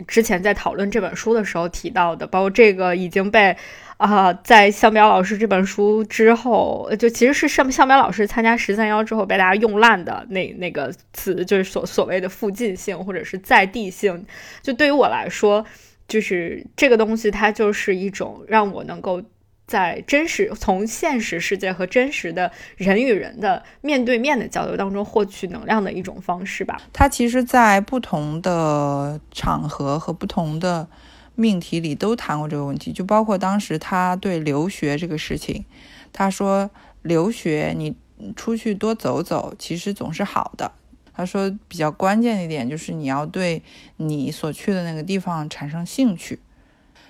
[0.08, 3.56] 之前在讨论这本书的时候提到的，包括这个已经被。
[4.04, 14.26] 啊，在向彪老师这本书之后，就其实是向向彪老师参加十三幺之后被大家用烂的那那个词，就是所所谓的附近性或者是在地性。
[14.62, 15.66] 就对于我来说，
[16.06, 19.24] 就是这个东西，它就是一种让我能够
[19.68, 26.82] 在真实从现实世界和真实的人与人的面对面的交流当中获取能量的一种方式吧。
[26.92, 30.90] 它其实，在不同的场合和不同的。
[31.36, 35.66] 命题里都谈过这个问题，就包括当时他对留学这个事情，
[36.12, 36.70] 他说
[37.02, 37.96] 留学你
[38.36, 40.72] 出去多走走，其实总是好的。
[41.16, 43.62] 他说比较关键的一点就是你要对
[43.98, 46.40] 你所去的那个地方产生兴趣。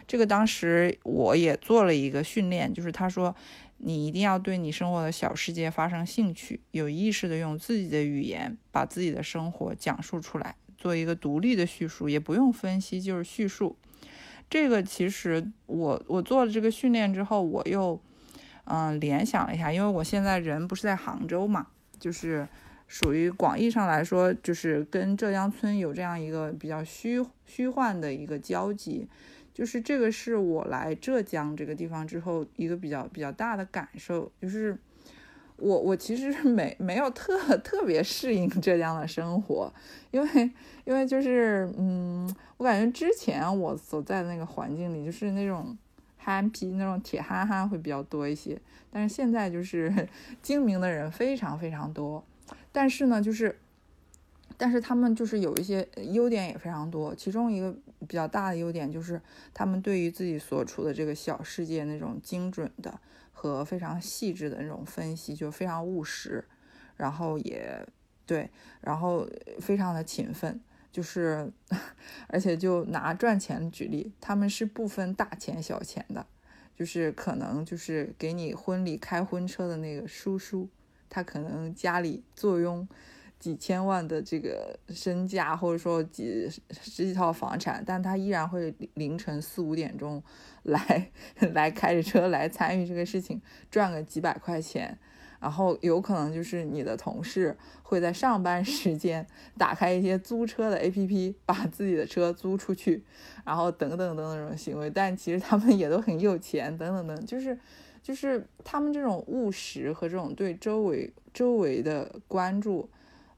[0.06, 3.34] 这个当时我也做了一个训练，就是他说
[3.78, 13.78] 你一定要对你生活的小世界发生兴趣，有意识的用自己的语言把自己的生活讲述出来，做一个独立的叙述，也不用分析，就是叙述。
[14.54, 18.00] 这个其实我我做了这个训练之后，我又
[18.66, 21.66] 嗯联想了一下，因为我现在人不是在杭州嘛，
[21.98, 22.48] 就是
[22.88, 29.08] 属于广义上来说，就是跟浙江村有这样一个比较虚虚幻的一个交集，
[29.56, 34.78] 就是这个是我来浙江这个地方之后一个比较比较大的感受，就是。
[35.64, 39.72] 我我其实没没有特特别适应浙江的生活，
[40.12, 40.52] 因为
[40.86, 45.78] 因为就是嗯，我感觉之前我所在的那个环境里就是那种
[46.18, 48.60] 憨皮那种铁憨憨会比较多一些。
[48.92, 50.08] 但是现在就是
[50.44, 52.24] 精明的人非常非常多，
[52.72, 53.58] 但是呢，就是。
[54.56, 57.76] 但是他们就是有一些优点也非常多，其中一个
[58.08, 59.20] 比较大的优点就是
[59.52, 62.94] 他们对于自己所处的这个小世界那种精准的
[63.44, 66.46] 和非常细致的那种分析，就非常务实，
[66.96, 67.86] 然后也
[68.26, 69.28] 对，然后
[69.60, 70.62] 非常的勤奋，
[70.94, 71.52] 就是
[72.28, 76.26] 而且就拿赚钱举例，他们是不分大钱小钱的，
[76.74, 80.70] 就是可能就是给你婚礼开婚车的那个叔叔，
[81.10, 82.88] 他可能家里坐拥。
[83.44, 90.24] 几千万的这个身价，或者说几十几套房产，但他依然会凌晨四五点钟
[90.62, 91.12] 来
[91.52, 94.98] 来开着车来参与这个事情，赚个几百块钱。
[95.42, 99.28] 然后有可能就是你的同事会在上班时间
[99.58, 103.04] 打开一些租车的 APP，把自己的车租出去，
[103.44, 104.90] 然后等等等等这种行为。
[104.90, 107.60] 但其实他们也都很有钱，等等等，就是
[108.02, 112.90] 就是他们这种务实和这种对周围周围的关注。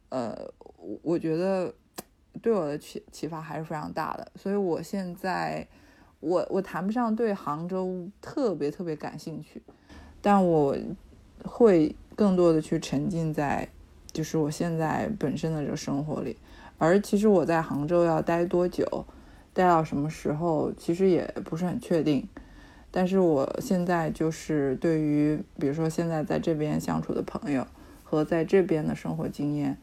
[0.09, 1.73] 呃，我我觉得
[2.41, 5.67] 对我的启启发还是非常大的，所以我现在
[6.19, 9.61] 我我谈不上对杭州特别特别感兴趣，
[10.21, 10.77] 但我
[11.43, 13.67] 会更多的去沉浸在
[14.13, 16.37] 就是我现在本身的这个生活里，
[16.77, 19.05] 而其实我在杭州要待多久，
[19.53, 22.27] 待到什么时候，其实也不是很确定，
[22.91, 27.65] 但是我现在就是对于比如说现在在这边相处的朋友
[28.03, 29.77] 和在这边的生活经验。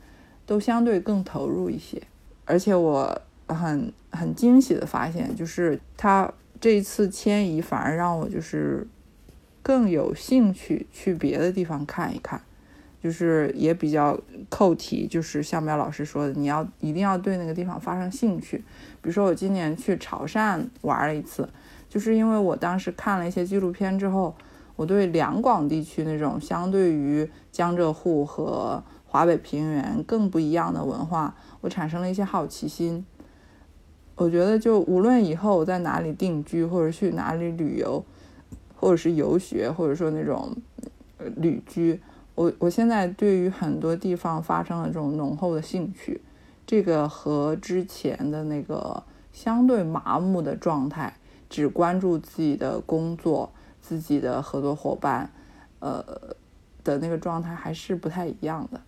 [0.44, 2.02] 都相对更投入一些，
[2.44, 6.30] 而且我很很惊喜的发现，就是他
[6.60, 8.86] 这一次迁移反而让我就是
[9.62, 12.40] 更有兴趣去别的地方看一看，
[13.02, 14.18] 就是也比较
[14.48, 18.58] 扣题，就是像苗老师说的，你要一定要对那个地方发生兴趣。
[19.00, 21.48] 比如说我今年去潮汕玩了一次，
[21.88, 24.34] 就是因为我当时看了一些纪录片之后，
[24.76, 28.82] 我对两广地区那种相对于江浙沪和
[29.12, 33.04] 华北平原更不一样的文化，我产生了一些好奇心。
[34.14, 38.02] 我觉得，就无论以后我在哪里定居，或者去哪里旅游，
[38.74, 40.56] 或者是游学，或者说那种
[41.36, 42.00] 旅居，
[42.34, 46.22] 我我现在对于很多地方发生了这种浓厚的兴趣。
[46.66, 51.14] 这个和之前的那个相对麻木的状态，
[51.50, 53.52] 只关注自己的工作、
[53.82, 55.30] 自己的合作伙伴，
[55.80, 56.02] 呃
[56.82, 58.80] 的那个状态还是不太一样的。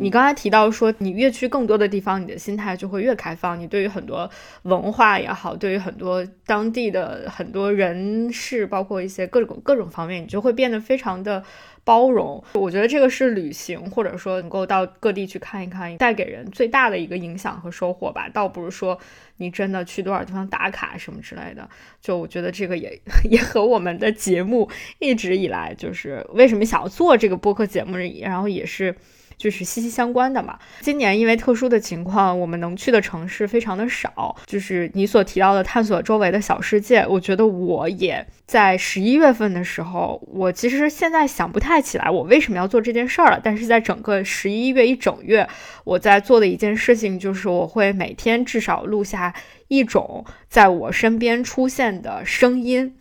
[0.00, 3.58] 你刚才提到说，你越去更多的地方，你的心态就会越开放。
[3.58, 4.30] 你对于很多
[4.64, 11.42] 文化也好，对于很多当地的很多人事，包括一些各种各种方面，你就会变得非常的
[11.84, 12.44] 包容。
[12.52, 18.28] 我觉得这个是旅行，或者说能够到各地去看一看，带给人最大的一个影响和收获吧。
[18.28, 18.98] 倒不是说
[19.38, 21.66] 你真的去多少地方打卡什么之类的。
[22.02, 24.68] 就我觉得这个也 也和我们的节目
[24.98, 28.94] 一直以来就是为什么想要做这个播客节目，然后也是。
[29.38, 30.58] 就是息息相关的嘛。
[30.80, 34.36] 今年因为特殊的情况，我们能去的城市非常的少。
[34.44, 43.40] 就是你所提到的探索周围的小世界，我觉得我也在十一月份的时候，我其实现在想不太起来我为什么要做这件事儿了。
[43.42, 45.48] 但是在整个十一月一整月，
[45.84, 49.32] 我在做的一件事情就是我会每天至少录下
[49.68, 52.94] 一种在我身边出现的声音。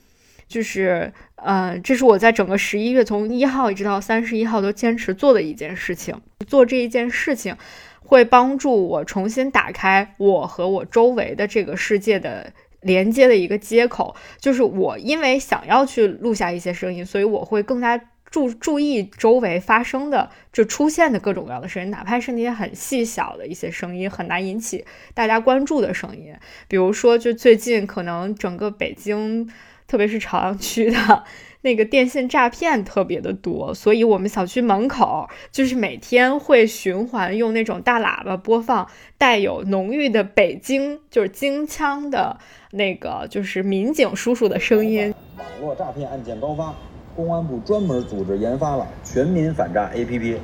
[0.48, 6.20] 就是，呃，这是我在整个十一月从一号一直到三十一号都坚持做的一件事情。
[6.48, 7.56] 做这一件事情，
[8.00, 14.16] 会帮助我重新打开我和我周围的这个世界的连接的一个接口。
[14.40, 24.84] 就是我因为想要去录下一些声音，所以我会更加注注意周围发生的就出现的各种各样的声音，哪怕是那些很细小的一些声音，很难引起
[25.14, 26.34] 大家关注的声音。
[26.68, 29.48] 比如说，就最近可能整个北京。
[29.88, 31.24] 特别是朝阳区的
[31.62, 42.38] 那个电信诈骗特别的多，所以我们小区门口就是每天会循环用那种大喇叭播放带有浓郁的北京就是京腔的
[42.72, 45.14] 那个就是民警叔叔的声音。
[45.38, 46.74] 网络诈骗案件高发，
[47.16, 50.36] 公安部专门组织研发了全民反诈 APP，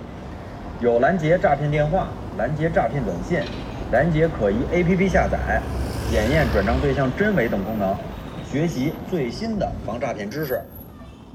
[0.82, 3.40] 有拦截诈骗电话、拦截诈骗短信、
[3.92, 5.62] 拦截可疑 APP 下载、
[6.10, 7.96] 检验转账对象真伪等功能。
[8.54, 10.62] 学习最新的防诈骗知识，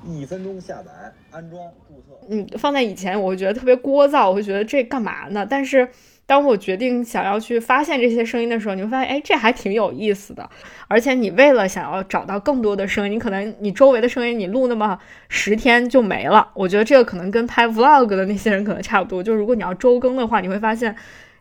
[0.06, 2.16] 一分钟下载、安装、注册。
[2.30, 5.44] 嗯，放在以前，我会觉得特别聒噪，我会觉得这干嘛呢？
[5.44, 5.88] 但是
[6.26, 10.48] 当我决定想要去发现这些声音的时候，你会发现，哎，这还挺有意思的。
[10.86, 14.96] 而且你为了想要找到更多的声音，你可能你周围的声音你录那么
[15.28, 16.52] 十天就没了。
[16.54, 19.20] 我觉得这个可能跟拍 vlog 的那些人可能差不多。
[19.20, 20.94] 就如果你要周更的话，你会发现。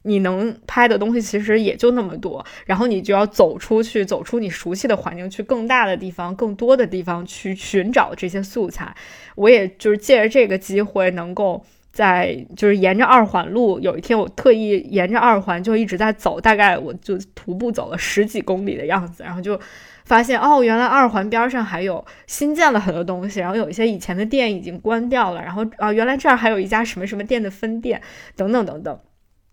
[0.03, 8.95] 你能拍的东西其实也就那么多，然后你就要走出去，走出你熟悉的环境，去更大的地方、更多的地方去寻找这些素材。
[9.35, 19.59] 我也就是借着这个机会，能够在就是沿着二环路，有一天我特意沿着二环就一直在走，大概我就徒步走了十几公里的样子，然后就。
[20.07, 28.01] 发现哦，原来二环边上还有新建了很多东西，然后有一些以前的店已经关掉了，然后啊，原来这儿还有一家什么什么店的分店，
[28.33, 28.97] 等等等等，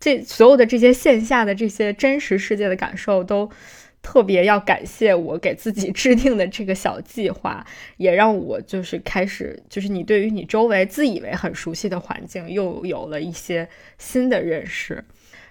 [0.05, 3.49] 这所有的这些线下的这些真实世界的感受，都
[4.03, 7.65] 特别要感谢我给自己制定的这个小计划，
[7.97, 15.03] 也让我就是开始，就是你对于你周围自以为很熟悉的环境，又有了一些新的认识。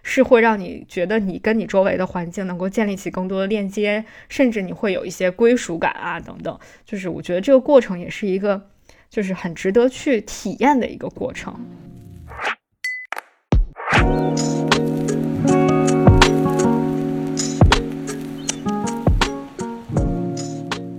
[0.05, 6.57] 是会让你觉得你跟你周围的环境能够建立起更多的链接，甚至你会有一些归属感啊等等。
[6.85, 8.69] 就是我觉得这个过程也是一个，
[9.11, 11.59] 就是很值得去体验的一个过程。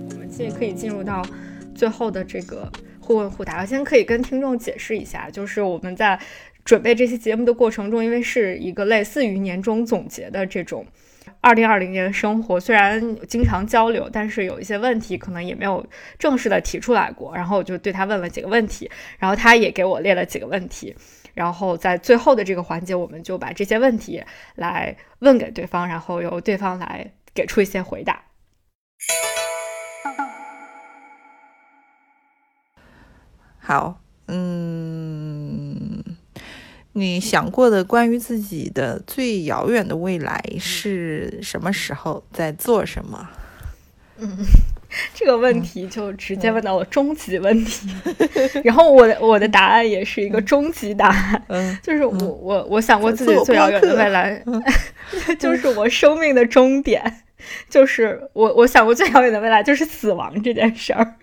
[0.08, 1.22] 我们现在可以进入到
[1.74, 3.60] 最后的这个互问互答。
[3.60, 6.18] 我先可以跟听众解释一下，就是我们在。
[6.64, 10.84] 准备这期节目的过程中，因为是一个类似于年终总结的这种
[11.40, 15.86] 二零二零年的生活，虽然经常交流，但是有一些问题可能也没有
[16.18, 17.32] 正式的提出来过。
[17.36, 18.90] 然后我就对他问了几个问题，
[19.20, 20.92] 然后他也给我列了几个问题，
[21.36, 24.24] 然后在最后的这个环节，我们就把这些问题
[24.54, 28.22] 来问给对方，然后由对方来给出一些回答。
[33.58, 36.02] 好，嗯。
[36.92, 43.28] 你想过的关于自己的最遥远的未来是什么时候，在做什么？
[44.16, 44.38] 嗯，
[45.14, 47.88] 这个问题就直接问到了终极问题。
[48.64, 54.42] 然后我的我的答案也是一个终极答案， 嗯，就是我我我想过自己最遥远的未来，
[55.38, 57.22] 就是我生命的终点，
[57.68, 61.14] 就是我我想过最遥远的未来就是死亡这件事儿。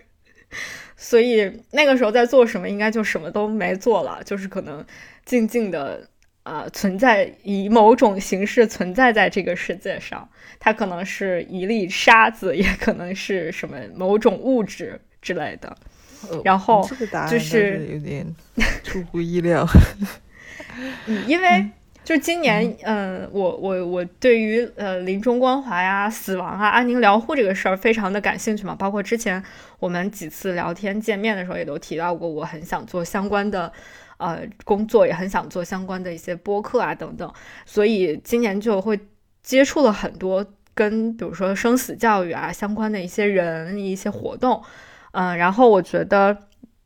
[0.96, 4.84] 所以那个时候在做什么，应该就什么都没做了，就是可能。
[5.26, 6.06] 静静的，
[6.44, 10.28] 呃，存在以某种形式存在在这个世界上，
[10.60, 15.76] 它可能是一粒沙子，也可能是什么某种物质之类的。
[16.44, 16.86] 然后
[17.28, 18.26] 就是有点
[18.82, 19.66] 出乎意料。
[21.06, 21.66] 嗯，因为
[22.02, 29.42] 就今年，嗯，我我我对于呃临终关怀啊、死亡啊、安宁疗护这个事儿非常的感兴趣嘛，包括之前
[29.78, 33.72] 我们几次聊天见面的时候也都提到过，我很想做相关的。
[34.24, 37.30] 呃，工作也很想做相关的一些播客啊，等等，
[37.66, 38.98] 所以今年就会
[39.42, 44.62] 接触了很多跟比如说生死教育啊相关的一些人、一些活动，
[45.12, 46.34] 嗯，然后我觉得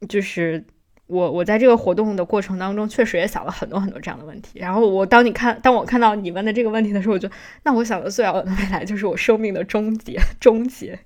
[0.09, 0.65] 就是
[1.07, 4.59] 我我在这个活动的过程当中，确实也想了很多很多这样的问题。
[4.59, 7.31] 然后我当你看当我看到你问的这个问题的时候，我就
[7.63, 10.99] 那我想的最遥远的未来就是我生命的终结终结。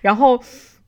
[0.00, 0.42] 然后，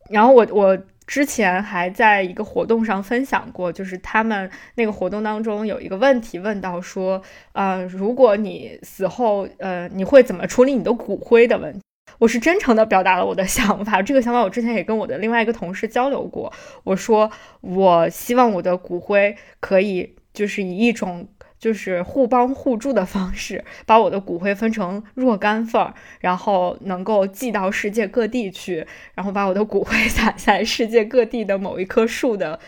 [0.09, 0.79] 然后我我。
[1.11, 11.81] 之前还在一个活动上分享过，就是他们那个活动当中有一个问题问到说，呃，如果你死后，呃，你会怎么处理你的骨灰的问题？
[12.21, 16.53] 我是真诚的表达了我的 想法，这个想法我之前也跟我的另外一个同事交流过，
[16.85, 17.29] 我说
[17.61, 21.27] 我希望我的骨灰可以就是以一种。
[21.61, 32.59] 就是互帮互助的方式，把我的骨灰分成若干份儿，然后能够寄到世界各地去，然后把我的骨灰撒在 世界各地的某一棵树的，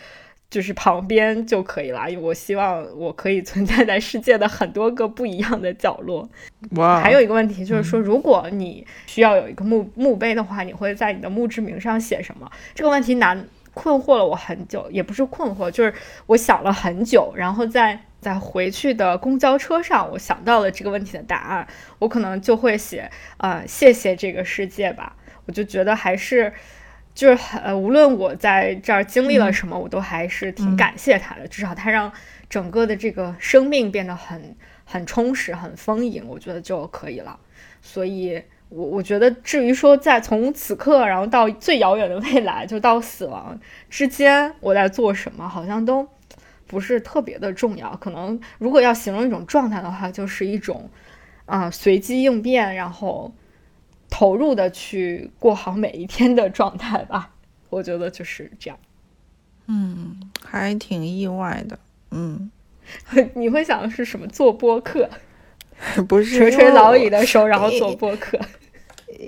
[0.51, 2.07] 就是旁边就可以了。
[2.07, 6.29] 因为我希望我可以存在在世界的很多个不一样的角落。
[6.75, 7.01] 哇！
[7.01, 12.47] 还有一个问题就是说，如果你需要有一个墓墓碑的话，你会在你的墓志铭上写什么？
[12.75, 15.91] 这个问题难困惑了我很久，也不是困惑，就是
[16.27, 17.99] 我想了很久，然后在。
[18.23, 21.67] 在回去的公交车上，我想到了这个问题的答案，
[21.99, 25.17] 我可能就会写，呃，谢谢这个世界吧。
[25.45, 26.53] 我就觉得还是，
[27.13, 31.45] 就是呃，无论我在这儿经历了什么，我都还是挺感谢他的。
[31.47, 32.11] 至少他让
[32.49, 34.55] 整个的这个生命变得很
[34.85, 37.37] 很充实、很丰盈，我觉得就可以了。
[37.81, 43.59] 所以，我我觉得至于说在从此刻，然后到最遥远的未来，就到死亡
[43.89, 46.07] 之间，我在做什么，好像都。
[46.73, 50.89] 不是特别的重要，可能如果要形容一种状态的话，就是一种，
[51.45, 53.31] 啊，随机应变，然后
[54.09, 57.29] 投入的去过好每一天的状态吧。
[57.69, 58.79] 我觉得就是这样。
[59.67, 61.77] 嗯，还挺意外的。
[62.09, 62.49] 嗯，
[63.35, 64.25] 你会想的是什么？
[64.27, 65.07] 做播客？
[66.09, 68.39] 不是垂垂老矣的时候，然后 做播客。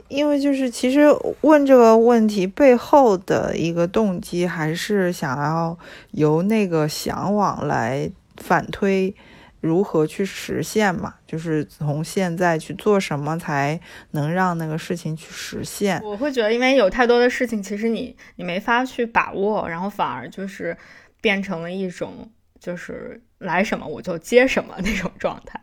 [0.07, 1.07] 因为就是其实
[1.41, 5.77] 问这个问题背后的一个动机，还是想要
[6.11, 9.13] 由那个向往来反推，
[9.61, 11.15] 如何去实现嘛？
[11.25, 13.79] 就是从现在去做什么才
[14.11, 15.99] 能让那个事情去实现？
[16.03, 20.77] 我会觉得，因为有太多的事情，其实你你没法去把握，然后反而就是
[21.19, 22.29] 变成了一种
[22.59, 25.59] 就是来什么我就接什么那种状态。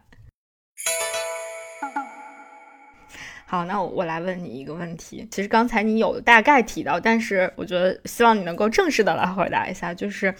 [3.52, 5.28] 好，那我来问你一个问题。
[5.30, 10.34] 其实刚才你有大概提到，但是我觉得希望你能够正式的来回答一下，就是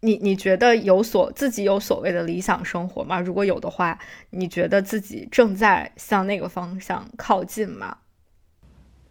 [0.00, 3.18] 你你觉得有所自己有所谓的理想生活吗？
[3.18, 7.96] 如果有的话，你觉得自己正在向那个方向靠近吗？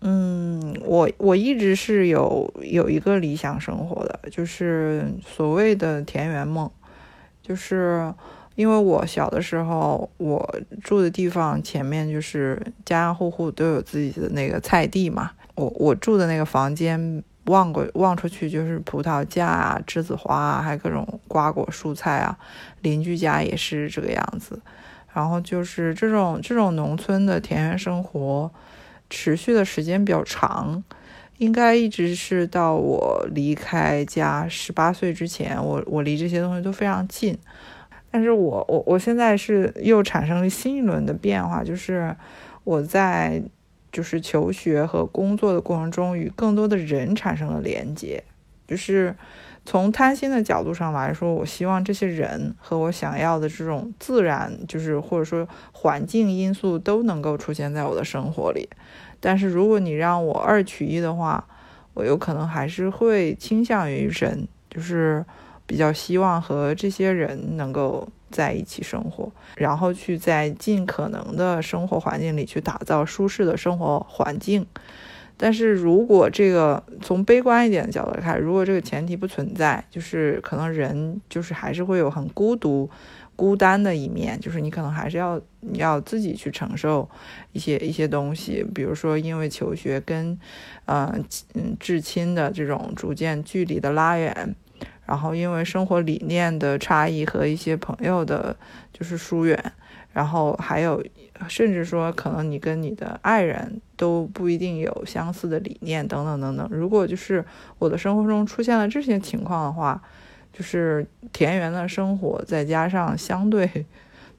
[0.01, 6.69] 嗯，我我一直是有有一个理想生活的，就是所谓的田园梦，
[7.41, 8.13] 就是。
[8.55, 15.31] 因为我小的时候，我住的地方前面就是家家户户都有自己的那个菜地嘛。
[15.55, 22.37] 我我住的那个房间，望过望出去就是葡萄架啊、栀子花，还有各种瓜果蔬菜啊。
[22.81, 24.59] 邻居家也是这个样子。
[25.13, 28.51] 然后就是这种这种农村的田园生活，
[29.09, 30.83] 持续的时间比较长，
[31.37, 37.37] 应该一直是到我离开家十八岁之前，我我离这些东西都非常近。
[38.15, 42.15] 但是我我我现在是又产生了新一轮的变化，就是
[42.63, 43.43] 我在
[43.91, 48.23] 就是求学和工作的过程中，与更多的人产生了连接。
[48.65, 49.13] 就是
[49.65, 58.69] 从贪心的角度上来说，我希望这些人和我想要的这种自然，就是或者说环境因素都能够出现在我的生活里。
[59.19, 61.45] 但是如果你让我二取一的话，
[61.93, 65.25] 我有可能还是会倾向于人，就是。
[65.67, 74.65] 比较希望和这些人能够在一起生活，然后去在尽可能的生活环境里去打造舒适的生活环境。
[75.37, 82.89] 但是如果这个从悲观一点的角度来看，如果这个前提不存在，就是可能人就是还是会有很孤独、
[83.35, 87.09] 孤单的一面，就是你可能还是要你要自己去承受
[87.51, 90.39] 一些一些东西，比如说因为求学跟
[90.85, 91.21] 嗯
[91.53, 94.55] 嗯至亲的这种逐渐距离的拉远。
[95.05, 98.55] 然后，因为生活理念的差异和一些朋友的，
[98.91, 99.71] 就是疏远，
[100.11, 101.03] 然后还有，
[101.47, 106.67] 甚至说可能你跟你的爱人都不一定有相似的理念，等等等等。
[106.71, 107.45] 如果就是
[107.77, 110.01] 我的生活中出现了这些情况的话，
[110.51, 113.85] 就是田园的生活，再加上相对，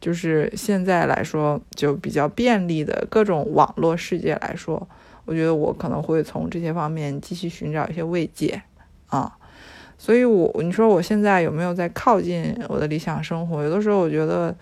[0.01, 4.89] 就是现在来说就比较便利的各种网络世界来说，
[5.27, 8.63] 我觉得我可能会从这些方面继续寻找一些慰藉，
[9.07, 9.37] 啊。
[9.99, 13.63] 所以，我你说我现在有没有在靠近我的理想生活？
[13.63, 14.55] 有的时候我觉得，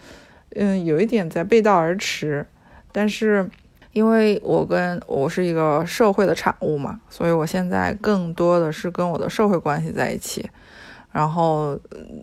[0.56, 2.46] 嗯，有一点在背道而驰。
[2.92, 3.48] 但是，
[3.92, 10.48] 因为我跟我是一个社会的产物嘛，所以我现在更多的是跟我的社会关系在一起。
[11.10, 11.78] 然后，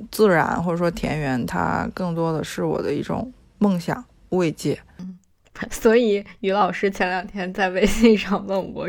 [0.10, 4.80] 自然或者说田园，它更多的是我的一种梦想慰藉。
[5.60, 5.68] 嗯。
[5.70, 8.88] 所以，于老师前两天在微信上问我，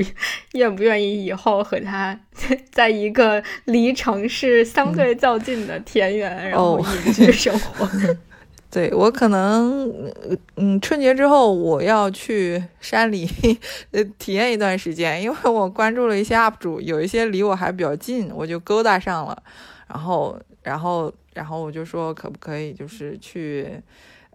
[0.52, 2.18] 愿不愿意以后和他
[2.70, 7.86] 在一个离城市相对较近的田园，然后隐居生活。
[8.70, 9.92] 对我可能，
[10.56, 13.28] 嗯，春节之后我要去山里
[13.90, 19.42] 呃体验一段时间，因为我关注了一些 UP 主，有一些离我还比较近，我就勾搭上了。
[19.88, 23.68] 然后，然后，然后我就说，可不可以就是去。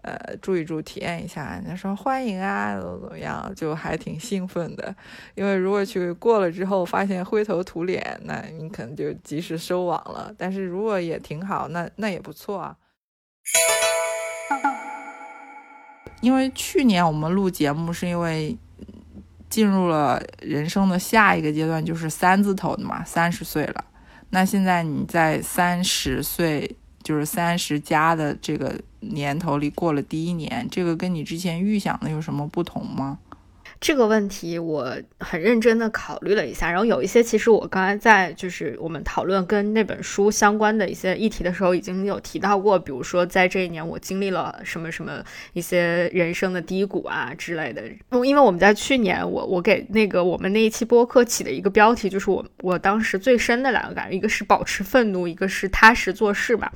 [0.02, 1.54] 呃，住一住，体验一下。
[1.54, 4.94] 人家说欢迎啊，怎么怎么样，就还挺兴奋的。
[5.34, 10.32] 因为如果去过了之后发现灰头土脸，那你可能就及时收网了。
[10.38, 12.76] 但是如果也挺好，那那也不错啊。
[16.20, 18.56] 因为去年我们录节目是因为
[19.48, 23.84] 进入了人生的下一个阶段，就是三字头的嘛，三十岁了。
[24.30, 26.76] 那现在你在三十岁。
[27.04, 33.18] 就是三十加的这个年头里过了第一年，这个跟你之前预想的有什么不同吗？
[33.80, 45.22] 这个问题我很认真的考虑了一下，然后有一些其实我刚才在就是我们讨论跟那本书相关的一些议题的时候已经有提到过，比如说在这一年我经历了什么什么
[45.52, 47.82] 一些人生的低谷啊之类的。
[48.24, 56.72] 因为我们在去年我我给那个我们那一期播客起的一个标题就是我我当时最深的两个感觉，一个是保持愤怒，一个是踏实做事吧。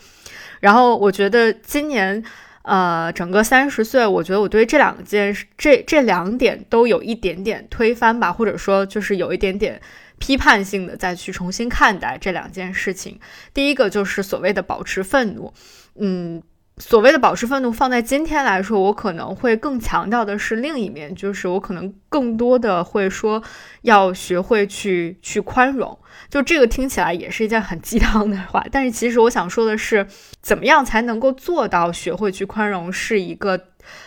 [0.61, 2.22] 然后我觉得今年。
[2.62, 9.80] 呃，整个三十岁，我觉得我对这两件事这这两点都有一点点推翻吧，或者说就是有一点点
[10.18, 13.18] 批判性的再去重新看待这两件事情。
[13.52, 15.52] 第一个就是所谓的保持愤怒，
[15.96, 16.40] 嗯，
[16.79, 23.43] 所谓的保持愤怒，放在今天来说，我可能会更强调的是另一面，就是我可能更多的会说
[23.83, 25.97] 要学会去去宽容。
[26.31, 30.07] 就这个听起来也是一件很鸡汤的话，但是其实我想说的是，
[30.41, 33.61] 怎么样才能够做到学会去宽容，是一个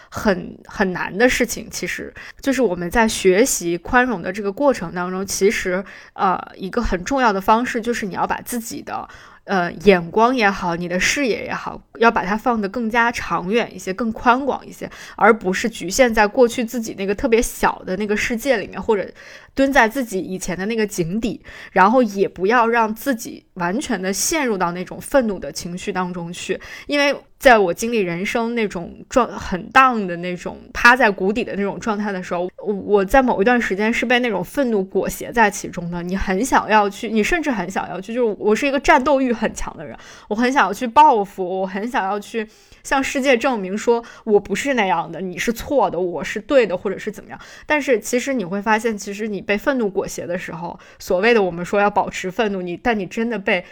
[0.10, 1.70] 很很难的事情。
[1.70, 2.12] 其实
[2.42, 9.08] 就是我们在学习宽容的这个过程当中，其实呃一个很重要的方式就是你要把自己的。
[9.46, 19.08] 呃，眼光也好，你的视野也好，要把它放得更加长远一些，更宽广一些，而不是局限在过去自己那个特别小的那个世界里面，或者
[19.54, 21.42] 蹲在自己以前的那个井底，
[21.72, 27.16] 然后也不要让自己完全的陷入到那种愤怒的情绪当中去，因为。
[27.38, 36.02] 在我经历人生那种状很荡的那种趴在谷底的那种状态的时候，我在某一段时间是被那种愤怒裹挟在其中的。
[36.02, 39.96] 你很想要去，你甚至很想要去，就是我是一个战斗欲很强的人，
[40.30, 42.48] 我很想要去报复，我很很想要去
[42.84, 47.40] 向世界证明说我不是那样的，你是错的，我是对的，或者是怎么样。
[47.66, 53.64] 但是其实你会发现，其实你被愤怒裹挟的时候，所谓的我们说要保持愤怒，你但你真的被。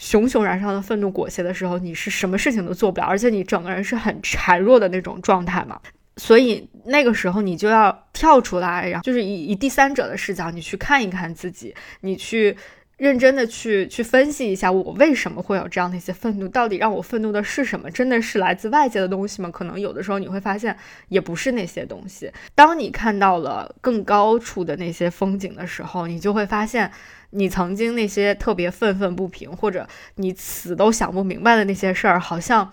[0.00, 5.80] 熊熊燃烧的愤怒裹挟的时候，你是什么事情都做不了，而且你整个人是很孱弱的那种状态嘛。
[6.16, 12.56] 所以那个时候你就要跳出来，然后就是以以第三者的视角，你去看一看自己，你去
[12.98, 17.90] 认真的去去分析一下，我为什么会有这样的一些愤怒，到底让我愤怒的是什么？
[17.90, 19.50] 真的是来自外界的东西吗？
[19.50, 20.76] 可能有的时候你会发现，
[21.08, 22.30] 也不是那些东西。
[22.54, 26.92] 当你看到了更高处的那些风景的时候，你就会发现。
[27.30, 32.72] 你曾经那些特别愤愤不平，或者你死都想不明白的那些事儿，好像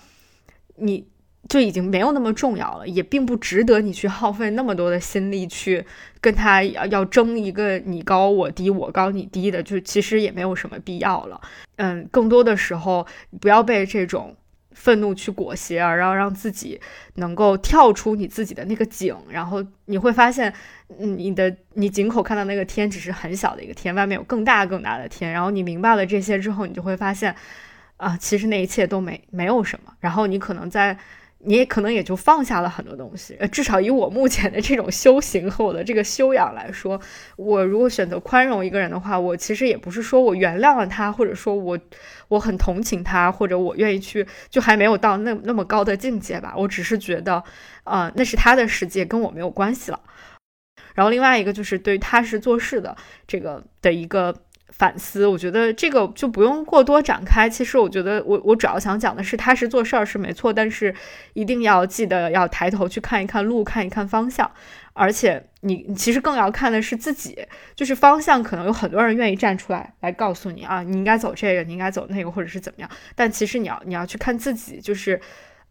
[0.78, 1.06] 你
[1.50, 5.86] 就已经没有那么重要了，也并不值得你去耗费那么多的心力去
[6.20, 11.42] 跟他要要争一个你高我低，我高你低的，就其实也没有什么必要了。
[11.78, 13.06] 嗯，更多的时候
[13.40, 14.36] 不要被这种。
[14.78, 16.78] 愤怒去裹挟，然后让自己
[17.14, 20.54] 能够跳出你自己的那个井，然后你会发现，
[20.98, 25.32] 你的你井口看到那个天只是很小的一个天，外面有更大更大的天。
[25.32, 27.34] 然后你明白了这些之后，你就会发现，
[27.96, 29.94] 啊，其实那一切都没没有什么。
[30.02, 30.98] 然后你可能在。
[31.46, 37.00] 你也可能也就放下了很多东西，呃，至少以我目前的这种修行和我的这个修养来说，
[37.38, 41.80] 我如果选择宽容一个人的话，我其实也不是说我原谅了他，或者说我
[42.28, 46.54] 我很同情他，或者我愿意去，就还没有到那那么高的境界吧。
[46.58, 47.44] 我只是觉得，
[47.84, 50.00] 呃，那是他的世界，跟我没有关系了。
[50.94, 52.96] 然后另外一个就是对他是做事的
[53.28, 54.36] 这个的一个。
[54.78, 57.50] 反思，我觉得这个就不用过多展开。
[57.50, 60.94] 其实，我觉得我我主要想讲的是，踏实做事儿是没错，但是
[61.34, 64.52] 一定要记得要抬头去看一看路，看一看方向。
[64.92, 67.38] 而且，你其实更要看的是自己，
[67.74, 68.44] 就是方向。
[68.44, 72.90] 可能有很多人愿意站出来来告诉你啊，你应该走这个，你应该走那个，或者是怎么样。
[73.16, 75.20] 但其实你要你要去看自己，就是。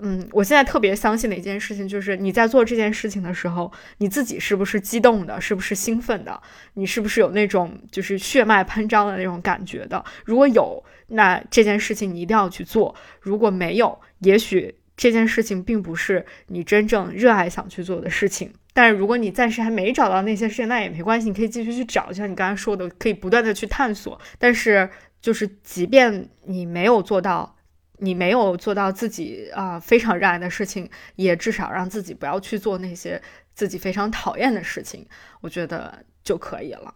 [0.01, 6.43] 嗯，我现在特别相信的一件事情就是，你在做这件事情的时候，你自己是不是激动的，是不是兴奋的，
[6.75, 10.05] 你是不是有那种就是血脉喷张的那种感觉的？
[10.25, 18.53] 如果有，那这件事情你一定要去做；如果没有，也许这件事情并不是你真正热爱想去做的事情。
[18.73, 24.21] 但是如果你暂时还没找到那些事情，那也没关系，你可以继续去找，就像你刚才说的，可以不断的去探索。
[24.39, 24.91] 但是
[25.21, 27.55] 就是即便你没有做到。
[27.99, 33.23] 你没有做到自己啊非常热爱的事情，也至少让自己不要去做那些
[33.55, 35.07] 自己非常讨厌的事情，
[35.41, 36.95] 我觉得就可以了。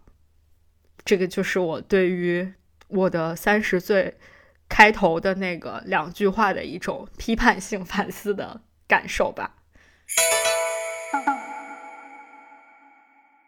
[1.05, 2.53] 这个就是我对于
[2.89, 4.17] 我的三十岁
[4.67, 9.55] 开头的那个两句话的一种批判性 反思的感受吧。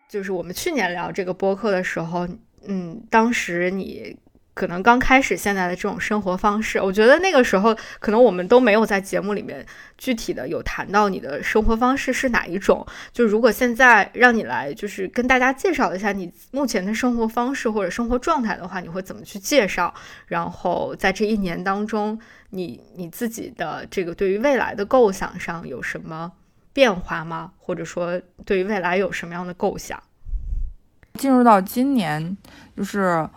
[0.08, 2.28] 就是我们去年聊这个播客的时候，
[2.64, 4.18] 嗯，当时你。
[4.62, 9.66] 可能刚开始现在的这种生活方式，我觉得那个时候可能我们都没有在节目里面
[9.98, 12.86] 具体的有谈到你的生活方式是哪一种。
[13.12, 19.92] 就如果现在让你来就是跟大家介绍一下你目前的生活方式或者生活状态的话，你会怎么去介绍？
[20.28, 22.20] 然后在这一年当中，
[22.52, 26.32] 你你自己的这个对于未来的构想上有什么
[26.72, 27.54] 变化吗？
[27.58, 30.00] 或者说对于未来有什么样的构想？
[31.16, 32.38] 进入到今年，
[32.78, 33.28] 就是。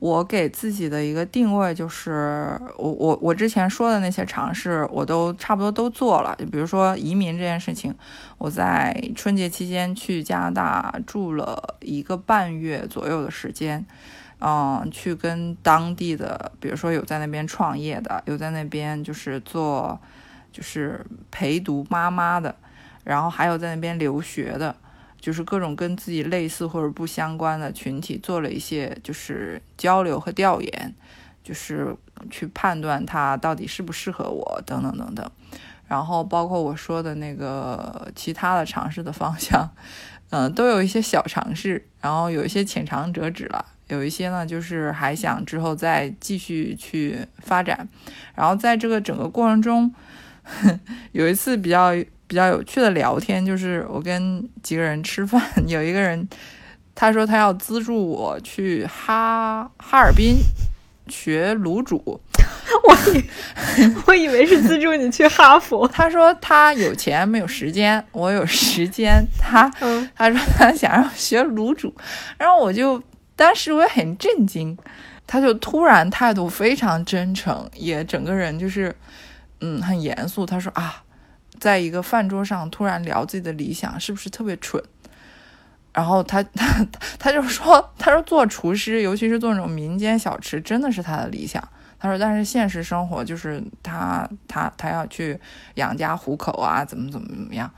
[0.00, 6.34] 我给自己的一个定位就是，我我我之前说的那些尝试，我都差不多都做了。
[6.38, 7.94] 就比如说移民这件事情，
[8.38, 13.84] 我在春节期间去加拿大住了一个半月左右的时间，
[14.40, 20.00] 嗯，去跟当地的，比如说有在那边创业的，有在那边就是做
[20.50, 22.56] 就是陪读妈妈的，
[23.04, 24.74] 然后还有在那边留学的。
[25.20, 30.94] 就是各种跟自己类似或者不相关的群体做了一些就是交流和调研，
[31.44, 31.94] 就是
[32.30, 35.30] 去判断它到底适不适合我等等等等。
[35.86, 39.68] 然后包括我说的那个其他的尝试的方向，
[40.30, 47.88] 嗯，都有一些小尝试，然后有一些浅尝辄止了，有一些呢就是还想之后再继续去发展。
[48.36, 49.92] 然后在这个整个过程中，
[51.10, 51.92] 有一次比较
[52.30, 56.28] 比较有趣的聊天，就是我跟几个人吃饭， 有一个人
[56.94, 60.36] 他说他要资助我去哈哈尔滨
[61.08, 62.20] 学卤煮。
[62.86, 63.24] 我以
[64.06, 65.86] 我以为是资助你去哈佛。
[65.90, 69.26] 他说他有钱没有时间，我有时间。
[69.36, 69.68] 他
[70.14, 71.92] 他说他想让我学卤煮，
[72.38, 73.02] 然后我就
[73.34, 74.78] 当时我也很震惊，
[75.26, 78.94] 他就突然态度非常真诚，也整个人就是
[79.60, 80.46] 嗯很严肃。
[80.46, 81.02] 他说啊，
[81.60, 84.82] 在一个饭桌上突然聊自己的理想，是不是特别蠢？
[85.92, 86.86] 然后他 他
[87.18, 91.62] 他就说，他说做厨师，尤其是做那种民间小吃，真的是他的理想。
[92.02, 95.38] 他说：“但是现实生活就是他他他要去
[95.74, 97.70] 养家糊口啊，怎么怎么怎么样。”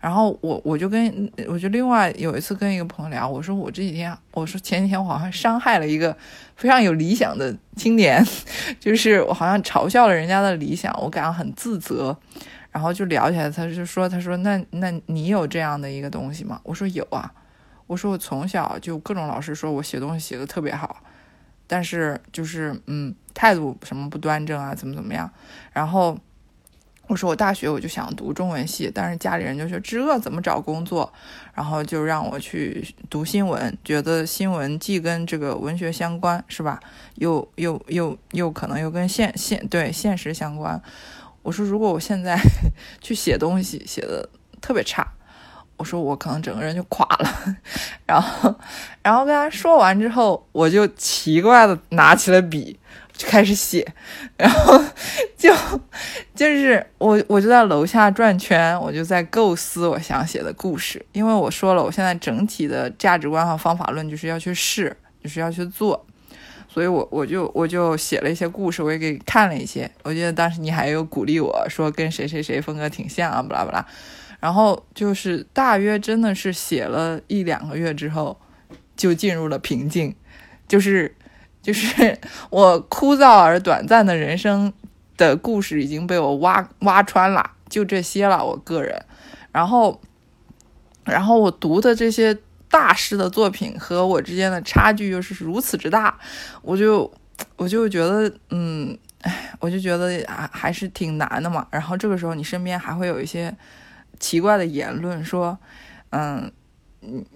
[0.00, 6.16] 然后我我就跟我就另外有一次跟一个朋友聊，我说我这几天我说前几天我好像伤害了一个
[6.56, 8.24] 非常有理想的青年，
[8.80, 12.16] 就是我好像嘲笑了人家的理想，我感到很自责。
[12.74, 17.32] 然后就聊起来，他就说：“他说那那你有这样的一个东西吗？”我说：“有啊。”
[17.86, 20.96] 我说：“我从小就各种老师说我写东西写的特别好。”
[21.68, 25.30] 但是就是嗯，态度什么不端正啊，怎么怎么样？
[25.72, 26.18] 然后
[27.06, 31.12] 我说我大学我就想读中文系，但是家里人就说这怎么找工作？
[31.54, 36.80] 然后就让我去读新闻，觉得新闻既跟这个文学相关，是吧？
[37.14, 40.82] 又又又又可能又跟现现对现实相关。
[41.44, 42.36] 我说如果我现在
[43.00, 44.28] 去写东西写的
[44.60, 45.06] 特别差。
[45.76, 47.56] 我说我可能整个人就垮了，
[48.06, 48.54] 然后，
[49.02, 52.78] 然后跟他说完之后，我就奇怪的拿起了笔，
[53.12, 53.84] 就开始写，
[54.36, 54.80] 然后
[55.36, 55.52] 就
[56.32, 66.06] 就是我我就在楼下转圈，我就在构思我想写的故事，因为我说了，我现在整体的价值观和方法论就是要去试，就是要去做，
[66.74, 73.86] 所以我我就我就写了一些故事，我也给看了一些，我记得当时你还有鼓励我说跟谁谁谁风格挺像啊，不拉不拉。
[74.40, 78.36] 然后就是大约真的是写了一两个月之后，
[78.96, 80.16] 就进入了平静，
[80.66, 81.14] 就是
[81.62, 82.18] 就是
[82.50, 84.72] 我枯燥而短暂的人生
[85.16, 88.44] 的故事已经被我挖挖穿了，就这些了。
[88.44, 89.00] 我个人，
[89.52, 90.00] 然后
[91.04, 92.36] 然后我读的这些
[92.74, 96.18] 大师的作品和我之间的差距又是如此之大，
[96.62, 97.08] 我就
[97.56, 101.64] 我就觉得嗯，哎，我就觉得还还是挺难的嘛。
[101.70, 103.56] 然后这个时候你身边还会有一些。
[104.20, 105.58] 奇怪的言论说，
[106.10, 106.50] 嗯，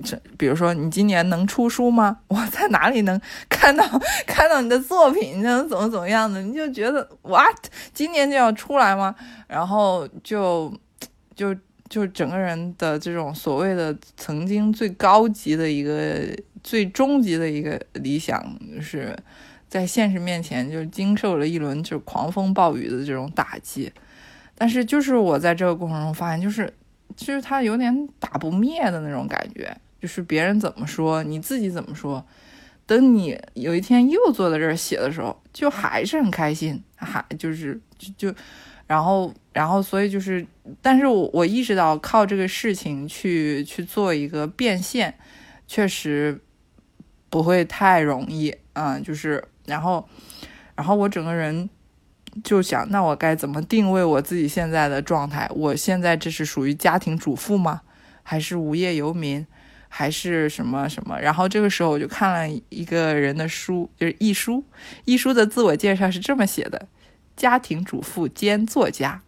[0.04, 2.18] 这比如说你今年能出书吗？
[2.28, 3.84] 我在哪里能看到
[4.26, 5.42] 看到你的作品？
[5.42, 6.40] 能怎么怎么样的？
[6.40, 7.56] 你就觉得 what
[7.92, 9.14] 今年就要出来吗？
[9.48, 10.72] 然后就
[11.34, 11.54] 就
[11.88, 16.20] 就是整个人的这种所谓的曾经最高级的一个
[16.62, 18.42] 最终极的一个理想，
[18.74, 19.16] 就是
[19.68, 23.92] 在现实面前就经受了一轮就是狂风暴雨的这种打击。
[24.54, 26.72] 但是就是我在这个过程中发现，就是。
[27.16, 32.24] 其实他有点打不灭的那种感觉，就是别人怎么说，你自己怎么说，
[32.86, 38.38] 等你有一天又坐在这儿写的时候，就还是很开心，还就是就就，
[38.88, 40.44] 然后然后所以就是，
[40.82, 45.14] 但是我我意识到靠这个事情去去做一个变现，
[45.68, 46.40] 确实
[47.30, 50.08] 不会太容易嗯，就是然后
[50.74, 51.70] 然后我整个人。
[52.44, 55.50] 就想，那我该怎么定位我自己现在的状态？
[55.52, 57.80] 我现在这是属于家庭主妇吗？
[58.22, 59.44] 还是无业游民？
[59.88, 61.18] 还是什么什么？
[61.18, 64.62] 然后这个时候我就看了一个人的书，就是一书。
[65.04, 66.86] 一书的自我介绍是这么写的：
[67.38, 69.22] 家庭主妇兼作家。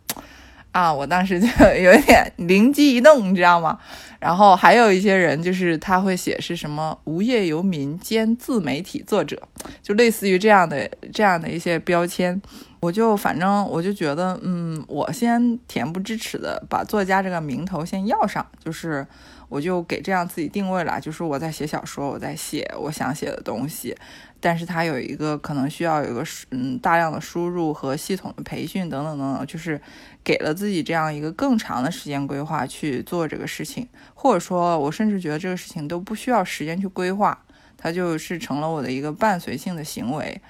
[0.72, 1.46] 啊，我当时就
[1.82, 3.76] 有点灵机一动，你知道吗？
[4.20, 9.42] 然后还有一些人，就是他会写是什么无业游民兼自媒体作者，
[9.82, 12.40] 就类似于这样的这样的一些标签。
[12.78, 19.04] 我就反正我就觉得，嗯，我先恬不知耻的把作家这个名头先要上，就是
[19.48, 23.96] 我就给这样自己定位了，就是我在写小说，我在写我想写的东西，
[24.40, 29.80] 但是它有一个可能需要有一个嗯大量的输入和系统的培训等等等等，就是
[30.24, 37.38] 给了自己这样一个更长的时间规划去做这个事情，或者说，我甚至觉得这个事情都不需要时间去规划，
[37.76, 40.40] 它就是成了我的一个伴随性的行为。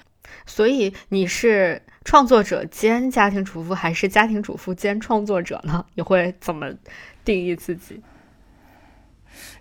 [0.45, 5.85] 所以你是创作者兼家庭主妇，还是家庭主妇兼创作者呢？
[5.95, 6.71] 你会怎么
[7.25, 8.01] 定义自己？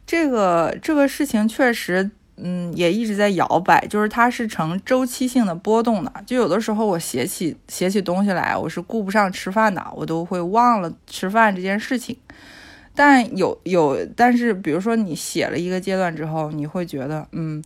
[0.07, 2.11] 这个这个事情确实，
[2.43, 6.12] 嗯，也一直在摇摆，就是它是呈周期性的波动的。
[6.27, 12.17] 就有的时候我写起写起东西来，我是顾不上吃饭的，我都会忘了吃饭这件事情。
[12.95, 17.62] 但有有，但是比如说你写了一个阶段之后，你会觉得，嗯，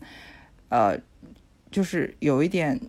[0.68, 0.98] 呃，
[1.70, 2.80] 就是有一点。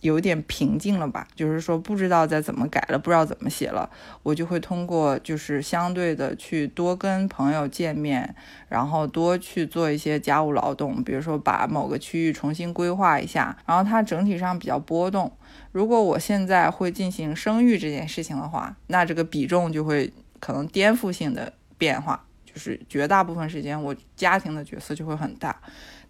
[0.00, 3.88] 有点平静了吧，就是说不知道再怎么改了，不知道怎么写了，
[4.22, 8.34] 我就会通过就是相对的去多跟朋友见面，
[8.68, 15.30] 然后多去做一些家务劳动，比如说把某个区域重新规划一下，然后它整体上比较波动。
[15.72, 25.54] 如果我现在会进行生育这件事情的话，那这个比重就会可能颠覆性的变化，就是绝大部分时间我家庭的角色就会很大。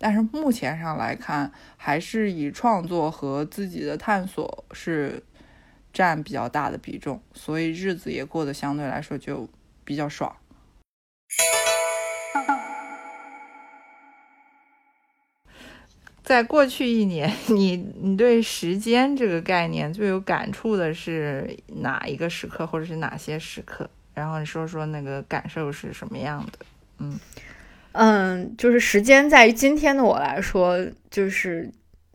[0.02, 5.22] 但是目前上来看，还是以创作和自己的探索是
[5.92, 9.46] 占比较大的比重，所以日子也过得相对来说就
[9.84, 10.34] 比较爽。
[16.24, 23.90] 在过去一年， 你你对时间这个概念最有感触的是哪一个时刻，或者是哪些时刻？
[24.14, 26.58] 然后你说说那个感受是什么样的？
[27.00, 27.20] 嗯。
[27.92, 30.78] 嗯，就是时间在于今天的我来说，
[31.10, 31.68] 就是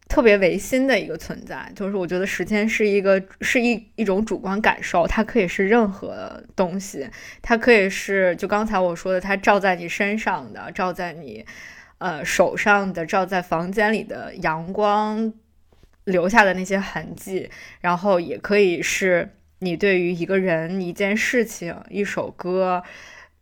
[0.07, 1.69] 特别唯心的一个存在。
[1.75, 7.05] 就是我觉得时间是一个是一一种主观感受，它可以是任何东西，
[7.41, 11.45] 它可以是就刚才我说的，它照在你身上的，照在你
[11.97, 15.33] 呃手上的，照在房间里的阳光
[16.05, 17.49] 留下的那些痕迹，
[17.81, 19.29] 然后也可以是
[19.59, 22.81] 你对于一个人、一件事情、一首歌。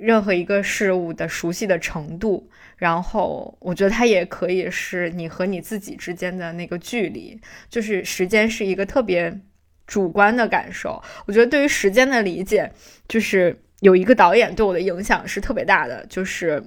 [0.03, 7.39] 任何一个事物的熟悉的程度，然后我觉得它也可以是你和你自己之间的那个距离，
[7.69, 9.39] 就是时间是一个特别
[9.87, 11.01] 主观的感受。
[11.25, 12.69] 我觉得对于时间的理解，
[13.07, 16.61] 就是有一个导演对我的影响是特别大的，就是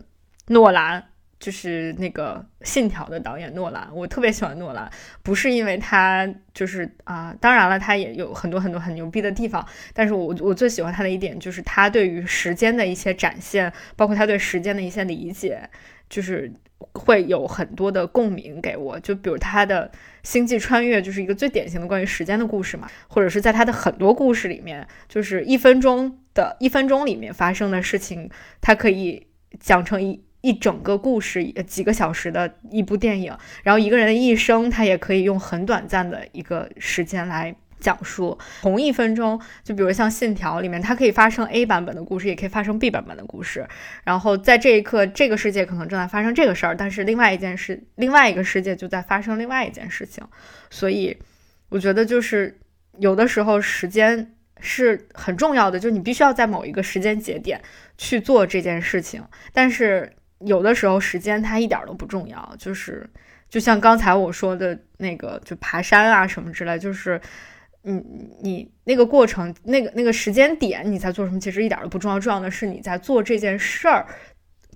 [0.46, 1.04] 诺兰。
[1.38, 4.90] 就是那个《信条》的导演诺兰，我特别喜欢诺兰，
[5.22, 15.68] 不是因为他就是啊，当然了，他也有很多很多很牛逼的地方，但是我我最喜欢他的一点就是他对于时间的一些展现，包括他对时间的一些理解，
[16.08, 16.50] 就是
[16.92, 18.98] 会有很多的共鸣给我。
[19.00, 19.90] 就比如他的
[20.22, 28.30] 《星际穿越》就是一个最典型的关于时间的故事嘛，或者是在他的很多故事里面，就是一分钟的一分钟里面发生的事情，
[28.62, 29.26] 他可以
[29.60, 30.25] 讲成一。
[30.46, 38.38] 一整个故事，几个小时的一部电影，然后一个人的一生，他也可以用很短暂的一个时间来讲述。
[38.62, 43.66] 同一分钟，就比如像《信条》里面，它可以发生 A 版本的故事，也可以发生 B 版本的故事。
[44.04, 50.22] 然后在这一刻，这个世界可能正在发生这个事儿，但是另外一件事，另外一个世界就在发生另外一件事情。
[50.70, 51.16] 所以，
[51.70, 52.56] 我觉得就是
[52.98, 57.60] 有的时候时间是很重要的，就是你必须要在某一个时间节点
[57.98, 60.12] 去做这件事情，但是。
[60.40, 63.08] 有的时候时间它一点都不重要，就是
[63.48, 67.20] 就像刚才我说的那个，就爬山啊什么之类，就是
[67.82, 68.02] 你
[68.42, 72.20] 你那个过程，那个那个时间点你在做什么，其实一点都不重要。
[72.20, 74.06] 重要的是你在做这件事儿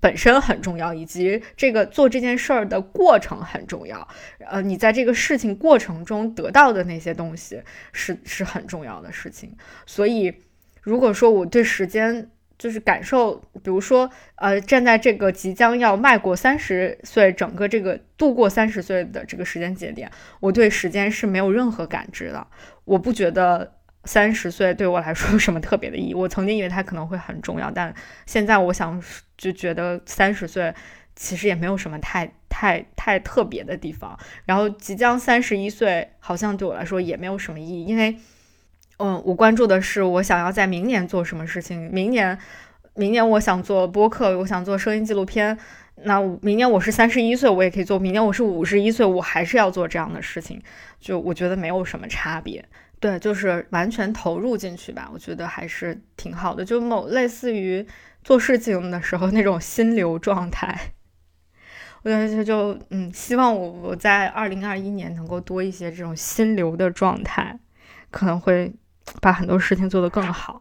[0.01, 4.09] 本身很重要，以及这个做这件事儿的过程很重要。
[4.49, 7.61] 呃，你在这个事情过程中得到的那些东西
[7.93, 9.55] 是是很重要的事情。
[9.85, 10.33] 所以，
[10.81, 12.31] 如果说我对时间，
[12.61, 20.11] 就是感受，比如说，呃，站在这个即将要迈过三十岁，整个这个度过三十岁的这个时间节点，
[20.41, 22.47] 我对时间是没有任何感知的。
[22.85, 23.73] 我不觉得
[24.05, 26.13] 三十岁对我来说有什么特别的意义。
[26.13, 27.95] 我曾经以为它可能会很重要，但
[28.27, 29.03] 现在我想
[29.39, 30.75] 就觉得三十岁
[31.17, 34.19] 其实也没有什么太太太特别的地方。
[34.45, 38.17] 然后即将三十一岁，好像对我来说也没有什么意义，因为。
[39.03, 41.91] 嗯，我关注的是我想要在明年做什么事情。
[41.91, 42.39] 明年，
[42.95, 45.57] 明年我想做播客，我想做声音纪录片。
[46.03, 50.61] 那明年我是三十一岁，我也可以做；明年我是五十一岁，我还是要做这样的事情。
[50.99, 52.63] 就我觉得没有什么差别。
[52.99, 56.63] 对，就是完全投入进去吧，我觉得还是挺好的。
[56.63, 57.87] 就某类似于
[58.23, 60.79] 做事情的时候那种心流状态。
[62.03, 67.59] 我觉得就嗯，希望我我在二零二一年能够多一些这种心流的状态，
[68.11, 68.71] 可能会。
[69.21, 70.59] 把很多事情做得更好。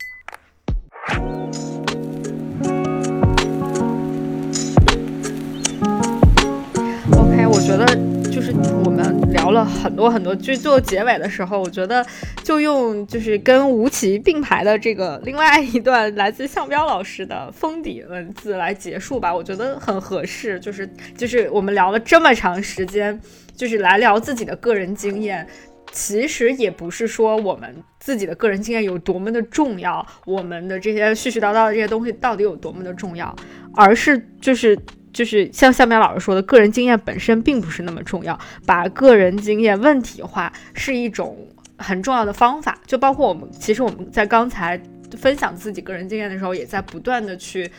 [7.11, 7.85] OK，我觉得
[8.31, 8.53] 就是
[8.83, 12.05] 我们聊了很多很多，就做结尾的时候，我觉得
[12.43, 20.59] 就用就是跟吴奇并排的这个另外一段来自向彪老师的封底文字来结束吧，我觉得很合适。
[20.59, 23.19] 就是就是我们聊了这么长时间，
[23.55, 25.47] 就是来聊自己的个人经验。
[25.91, 33.35] 其实也不是说我们自己的个人经验有多么的重要，我们的这些絮絮叨叨的这些东西到底有多么的重要，
[33.75, 34.77] 而是就是
[35.11, 41.37] 就是像夏苗老师说的，个人经验本身并不是那么重要，把个人经验问题化是一种
[41.77, 42.79] 很重要的方法。
[42.85, 44.79] 就包括我们，其实我们在刚才
[45.17, 47.69] 分享自己个人经验的时候，也在不断的去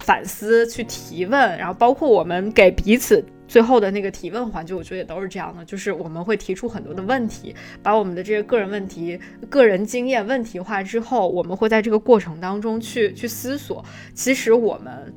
[0.00, 3.24] 反思、去提问，然后包括我们给彼此。
[3.52, 9.20] 最后的那个提问环节，我觉得也都是这样的，就是我们会提出很多的问题，把我们的这些个人问题、
[9.50, 13.84] 个人经验问题化之后，我们会在这个过程当中去去思索。
[14.14, 15.12] 其实我们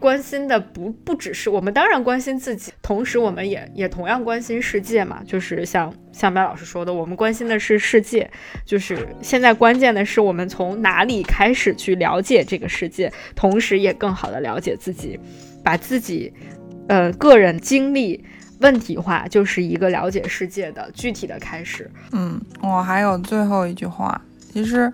[0.00, 5.22] 关心的不不只是我们，当然关心自己，同时我们也也同样关心世界嘛。
[5.26, 8.30] 就是像像白老师说的，我们关心的是世界，
[8.64, 15.20] 就是现在关键的是我们从哪里开始去了解这个世界，同时也更好的了解自己，
[15.62, 16.32] 把自己。
[16.88, 18.22] 呃，个人经历
[18.60, 21.90] 问题化就是一个了解世界的具体的开始。
[22.12, 24.20] 嗯，我还有最后一句话，
[24.52, 24.92] 其实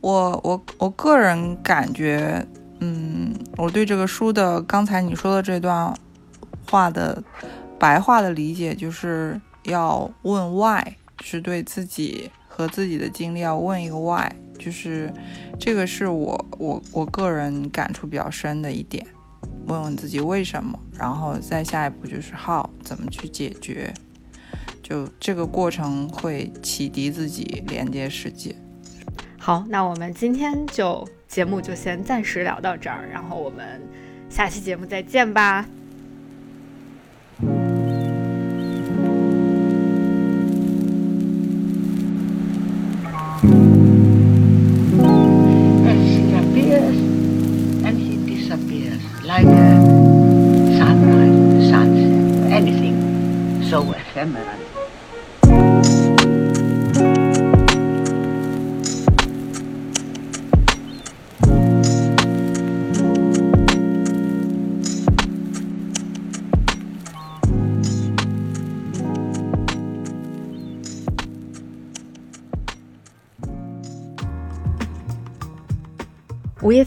[0.00, 2.44] 我我我个人感觉，
[2.80, 5.94] 嗯，我对这个书的刚才你说的这段
[6.70, 7.22] 话的
[7.78, 10.82] 白话的理解，就是要问 why，
[11.22, 15.12] 是对自己和自己的经历要问一个 why，就是
[15.58, 19.06] 这个是我我我个人感触比较深的一点。
[19.66, 23.94] 问问自己为什么，然后再下一步就是 how 怎么去解决，
[24.82, 28.54] 就这个过程会启迪自己，连接世界。
[29.38, 33.80] 好，那我们今天就节目就先暂时聊到这儿，然后我们
[34.28, 35.64] 下期节目再见吧。